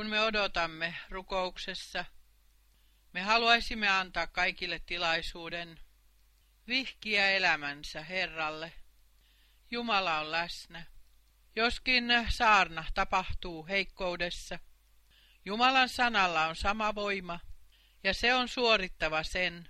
[0.00, 2.04] Kun me odotamme rukouksessa,
[3.12, 5.80] me haluaisimme antaa kaikille tilaisuuden
[6.68, 8.72] vihkiä elämänsä Herralle.
[9.70, 10.86] Jumala on läsnä.
[11.56, 14.58] Joskin saarna tapahtuu heikkoudessa,
[15.44, 17.40] Jumalan sanalla on sama voima,
[18.04, 19.68] ja se on suorittava sen,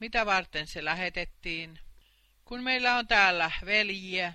[0.00, 1.80] mitä varten se lähetettiin.
[2.44, 4.34] Kun meillä on täällä veljiä,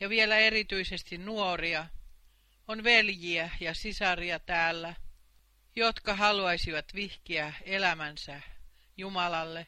[0.00, 1.86] ja vielä erityisesti nuoria,
[2.68, 4.94] on veljiä ja sisaria täällä,
[5.76, 8.40] jotka haluaisivat vihkiä elämänsä
[8.96, 9.66] Jumalalle.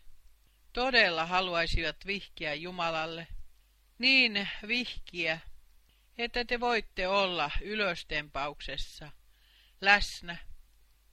[0.73, 3.27] Todella haluaisivat vihkiä Jumalalle.
[3.99, 5.41] Niin vihkiä,
[6.19, 9.13] että te voitte olla ylöstempauksessa,
[9.81, 10.37] läsnä,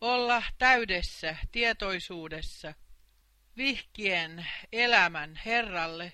[0.02, 2.74] olla täydessä tietoisuudessa,
[3.58, 6.12] vihkien elämän Herralle,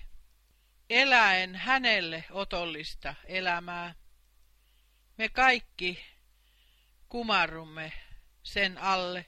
[0.90, 4.01] eläen hänelle otollista elämää.
[5.18, 6.04] Me kaikki
[7.08, 7.92] kumarrumme
[8.42, 9.26] sen alle.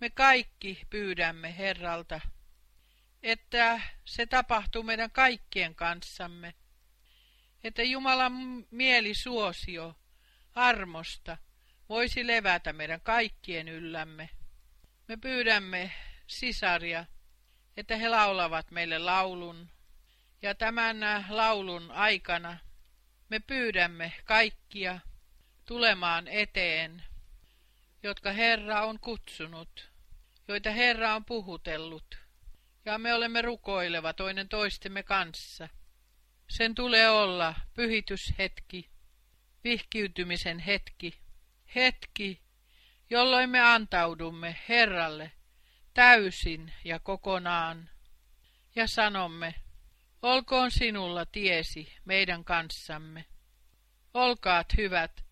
[0.00, 2.20] Me kaikki pyydämme Herralta,
[3.22, 6.54] että se tapahtuu meidän kaikkien kanssamme,
[7.64, 8.32] että Jumalan
[8.70, 9.94] mieli suosio
[10.54, 11.36] armosta
[11.88, 14.30] voisi levätä meidän kaikkien yllämme.
[15.08, 15.92] Me pyydämme
[16.26, 17.06] sisaria,
[17.76, 19.70] että he laulavat meille laulun,
[20.42, 22.58] ja tämän laulun aikana
[23.28, 25.00] me pyydämme kaikkia
[25.64, 27.04] tulemaan eteen,
[28.02, 29.90] jotka Herra on kutsunut,
[30.48, 32.18] joita Herra on puhutellut,
[32.84, 35.68] ja me olemme rukoileva toinen toistemme kanssa.
[36.48, 38.90] Sen tulee olla pyhityshetki,
[39.64, 41.20] vihkiytymisen hetki,
[41.74, 42.40] hetki,
[43.10, 45.32] jolloin me antaudumme Herralle
[45.94, 47.90] täysin ja kokonaan,
[48.76, 49.54] ja sanomme,
[50.22, 53.24] Olkoon sinulla tiesi meidän kanssamme.
[54.14, 55.24] Olkaat hyvät,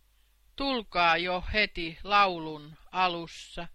[0.57, 3.69] tulkaa jo heti laulun alussa.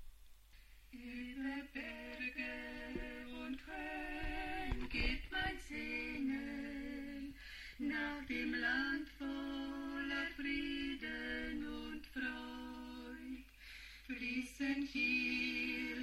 [14.07, 15.97] Fließen hier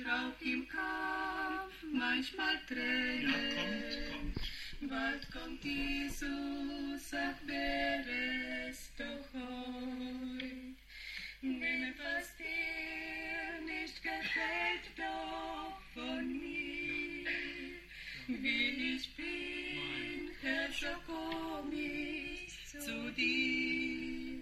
[0.69, 3.83] Kampf manchmal Tränen.
[3.83, 3.88] Ja,
[4.89, 10.39] Bald kommt Jesus, ach wäre es doch heu.
[11.43, 17.29] Wenn etwas dir nicht gefällt, doch von mir,
[18.29, 24.39] wie ich bin, Herr, so komm ich zu dir.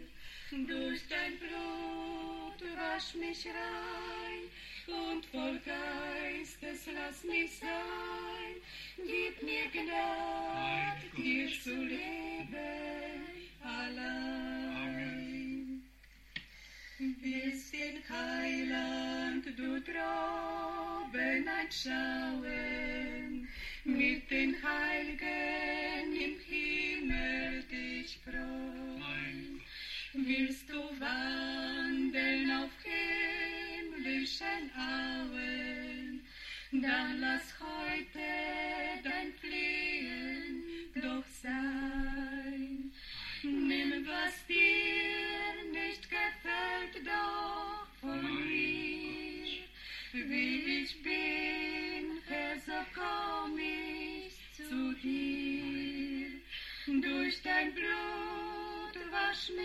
[0.51, 4.43] Durch dein Blut wasch mich rein,
[4.87, 8.36] und voll Geistes lass mich sein.
[8.97, 13.27] Gib mir Gnade, dir zu leben
[13.63, 15.83] allein.
[16.99, 23.49] Willst den Heiland du droben anschauen,
[23.85, 29.61] mit den Heiligen im Himmel dich freuen.
[30.15, 36.25] Willst du wandeln auf himmlischen Auen,
[36.73, 37.56] dann lass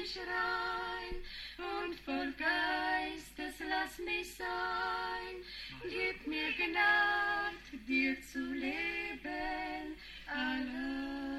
[0.01, 1.15] mich rein
[1.57, 5.35] und voll Geistes lass mich sein.
[5.83, 9.95] Gib mir Gnade, dir zu leben
[10.27, 11.35] allein.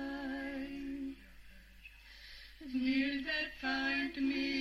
[2.60, 4.51] Will der Feind mit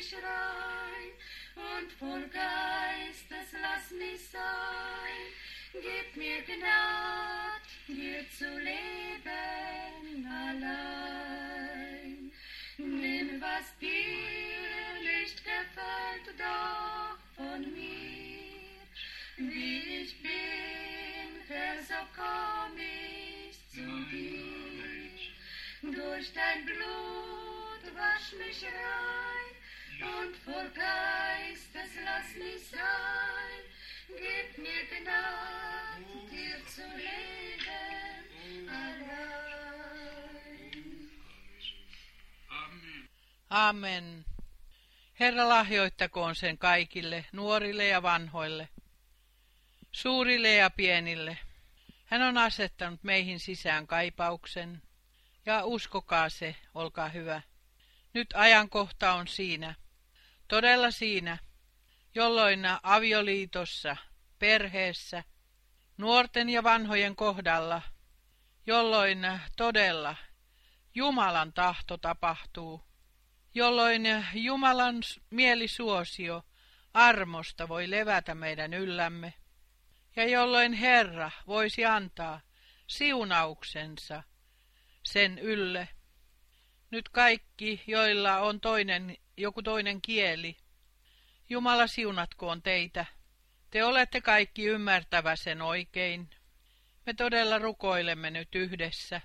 [0.00, 1.12] mich rein
[1.56, 5.26] und voll Geistes lass mich sein.
[5.72, 12.32] Gib mir Gnade, dir zu leben allein.
[12.78, 18.86] Nimm, was dir nicht gefällt, doch von mir.
[19.36, 21.42] Wie ich bin,
[21.86, 25.10] so komm ich zu dir.
[25.82, 29.39] Durch dein Blut wasch mich rein
[30.02, 30.34] und
[32.04, 33.62] lass mich sein.
[34.08, 39.50] Gib mir Gnade, dir zu leben allein.
[43.50, 44.24] Amen.
[45.20, 48.68] Herra lahjoittakoon sen kaikille, nuorille ja vanhoille,
[49.92, 51.38] suurille ja pienille.
[52.04, 54.82] Hän on asettanut meihin sisään kaipauksen,
[55.46, 57.42] ja uskokaa se, olkaa hyvä.
[58.14, 59.74] Nyt ajankohta on siinä,
[60.50, 61.38] todella siinä,
[62.14, 63.96] jolloin avioliitossa,
[64.38, 65.24] perheessä,
[65.96, 67.82] nuorten ja vanhojen kohdalla,
[68.66, 69.18] jolloin
[69.56, 70.16] todella
[70.94, 72.84] Jumalan tahto tapahtuu,
[73.54, 74.02] jolloin
[74.34, 74.96] Jumalan
[75.30, 76.42] mielisuosio
[76.94, 79.34] armosta voi levätä meidän yllämme,
[80.16, 82.40] ja jolloin Herra voisi antaa
[82.86, 84.22] siunauksensa
[85.02, 85.88] sen ylle.
[86.90, 90.56] Nyt kaikki, joilla on toinen, joku toinen kieli,
[91.50, 93.06] Jumala siunatkoon teitä.
[93.70, 96.30] Te olette kaikki ymmärtävä sen oikein.
[97.06, 99.20] Me todella rukoilemme nyt yhdessä.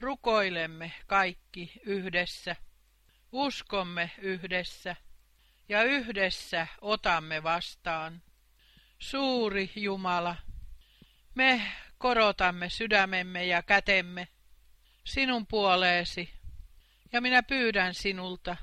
[0.00, 2.56] Rukoilemme kaikki yhdessä.
[3.32, 4.96] Uskomme yhdessä.
[5.68, 8.22] Ja yhdessä otamme vastaan.
[8.98, 10.36] Suuri Jumala,
[11.34, 14.28] me korotamme sydämemme ja kätemme
[15.04, 16.30] sinun puoleesi,
[17.12, 18.56] ja minä pyydän sinulta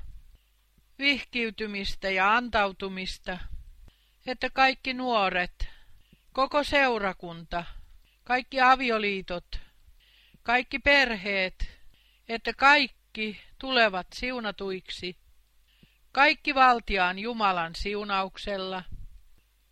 [1.00, 3.38] vihkiytymistä ja antautumista,
[4.26, 5.68] että kaikki nuoret,
[6.32, 7.64] koko seurakunta,
[8.24, 9.60] kaikki avioliitot,
[10.42, 11.68] kaikki perheet,
[12.28, 15.16] että kaikki tulevat siunatuiksi,
[16.12, 18.82] kaikki valtiaan Jumalan siunauksella.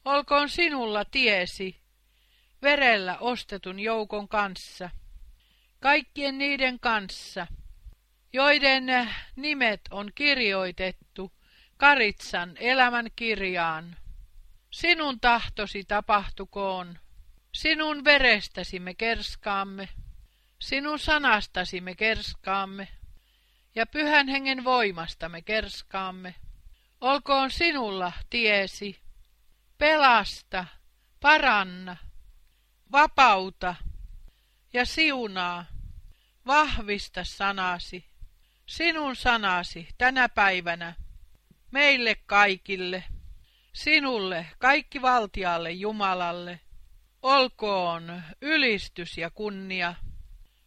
[0.05, 1.81] Olkoon sinulla tiesi,
[2.63, 4.91] verellä ostetun joukon kanssa,
[5.81, 7.47] kaikkien niiden kanssa,
[8.33, 11.33] joiden nimet on kirjoitettu
[11.77, 13.97] Karitsan elämän kirjaan.
[14.71, 16.99] Sinun tahtosi tapahtukoon,
[17.53, 19.89] sinun verestäsi me kerskaamme,
[20.59, 22.89] Sinun sanastasi me kerskaamme,
[23.75, 26.35] ja pyhän hengen voimasta me kerskaamme.
[27.01, 29.01] Olkoon sinulla tiesi,
[29.79, 30.65] pelasta,
[31.21, 31.97] paranna,
[32.93, 33.75] vapauta
[34.73, 35.65] ja siunaa,
[36.47, 38.05] vahvista sanasi,
[38.69, 40.95] sinun sanasi tänä päivänä,
[41.71, 43.05] meille kaikille,
[43.73, 46.61] sinulle, kaikki valtialle Jumalalle,
[47.23, 49.95] olkoon ylistys ja kunnia,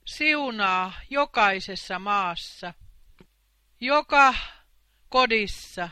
[0.05, 2.73] siunaa jokaisessa maassa,
[3.79, 4.33] joka
[5.09, 5.89] kodissa,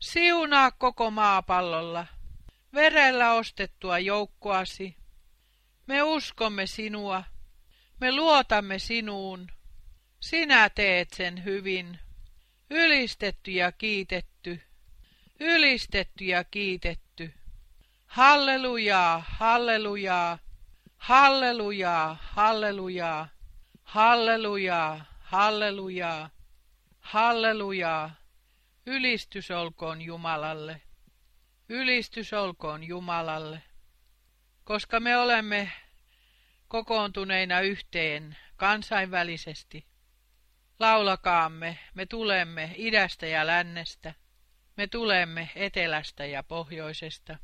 [0.00, 2.06] siunaa koko maapallolla,
[2.74, 4.96] verellä ostettua joukkoasi.
[5.86, 7.24] Me uskomme sinua,
[8.00, 9.48] me luotamme sinuun,
[10.22, 11.98] sinä teet sen hyvin,
[12.70, 14.60] ylistetty ja kiitetty,
[15.40, 17.34] ylistetty ja kiitetty.
[18.06, 20.38] Hallelujaa, hallelujaa,
[20.96, 23.28] hallelujaa, hallelujaa,
[23.82, 26.30] hallelujaa, hallelujaa,
[27.00, 28.14] hallelujaa.
[28.86, 30.80] Ylistys olkoon Jumalalle.
[31.68, 33.62] Ylistys olkoon Jumalalle.
[34.64, 35.72] Koska me olemme
[36.68, 39.91] kokoontuneina yhteen kansainvälisesti,
[40.82, 44.14] laulakaamme, me tulemme idästä ja lännestä,
[44.76, 47.38] me tulemme etelästä ja pohjoisesta.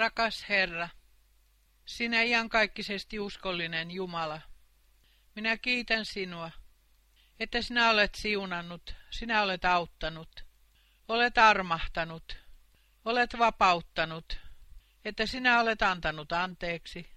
[0.00, 0.88] Rakas Herra,
[1.86, 4.40] sinä iankaikkisesti uskollinen Jumala,
[5.34, 6.50] minä kiitän sinua,
[7.40, 10.44] että sinä olet siunannut, sinä olet auttanut,
[11.08, 12.36] olet armahtanut,
[13.04, 14.38] olet vapauttanut,
[15.04, 17.10] että sinä olet antanut anteeksi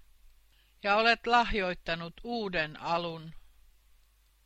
[0.82, 3.34] ja olet lahjoittanut uuden alun.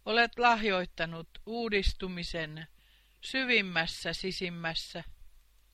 [0.04, 2.66] Olet lahjoittanut uudistumisen
[3.20, 5.04] syvimmässä sisimmässä.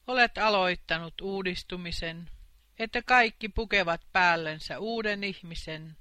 [0.06, 2.30] Olet aloittanut uudistumisen
[2.78, 5.96] että kaikki pukevat päällensä uuden ihmisen,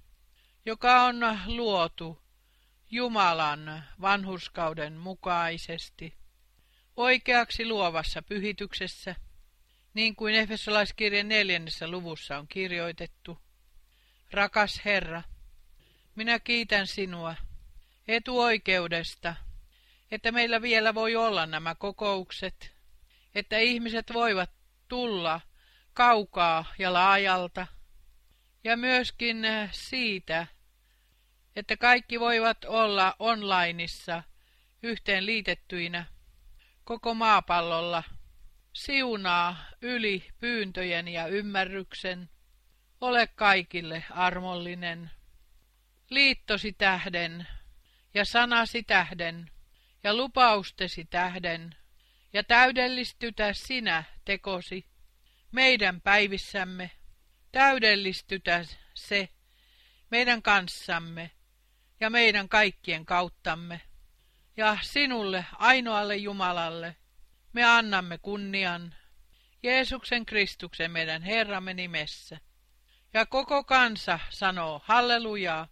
[0.66, 2.22] joka on luotu
[2.92, 6.18] Jumalan vanhurskauden mukaisesti,
[6.96, 9.16] oikeaksi luovassa pyhityksessä,
[9.94, 13.38] niin kuin Efesolaiskirjan neljännessä luvussa on kirjoitettu.
[14.32, 15.24] Rakas Herra,
[16.16, 17.36] minä kiitän sinua
[18.08, 19.36] etuoikeudesta,
[20.12, 22.74] että meillä vielä voi olla nämä kokoukset,
[23.36, 24.52] että ihmiset voivat
[24.88, 25.42] tulla
[25.94, 27.68] kaukaa ja laajalta,
[28.64, 30.48] ja myöskin eh, siitä,
[31.56, 34.24] että kaikki voivat olla onlineissa
[34.84, 36.06] yhteen liitettyinä
[36.84, 38.04] koko maapallolla.
[38.74, 42.30] Siunaa yli pyyntöjen ja ymmärryksen.
[43.02, 45.12] Ole kaikille armollinen.
[46.10, 47.48] Liittosi tähden
[48.14, 49.52] ja sanasi tähden
[50.04, 51.76] ja lupaustesi tähden
[52.34, 54.93] ja täydellistytä sinä tekosi
[55.54, 56.92] meidän päivissämme,
[57.52, 59.30] täydellistytä se
[60.12, 61.32] meidän kanssamme
[62.00, 63.82] ja meidän kaikkien kauttamme.
[64.58, 66.96] Ja sinulle, ainoalle Jumalalle,
[67.54, 68.96] me annamme kunnian
[69.64, 72.40] Jeesuksen Kristuksen meidän Herramme nimessä.
[73.14, 75.68] Ja koko kansa sanoo hallelujaa.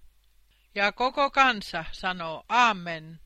[0.75, 3.19] Ja koko kansa sanoo amen.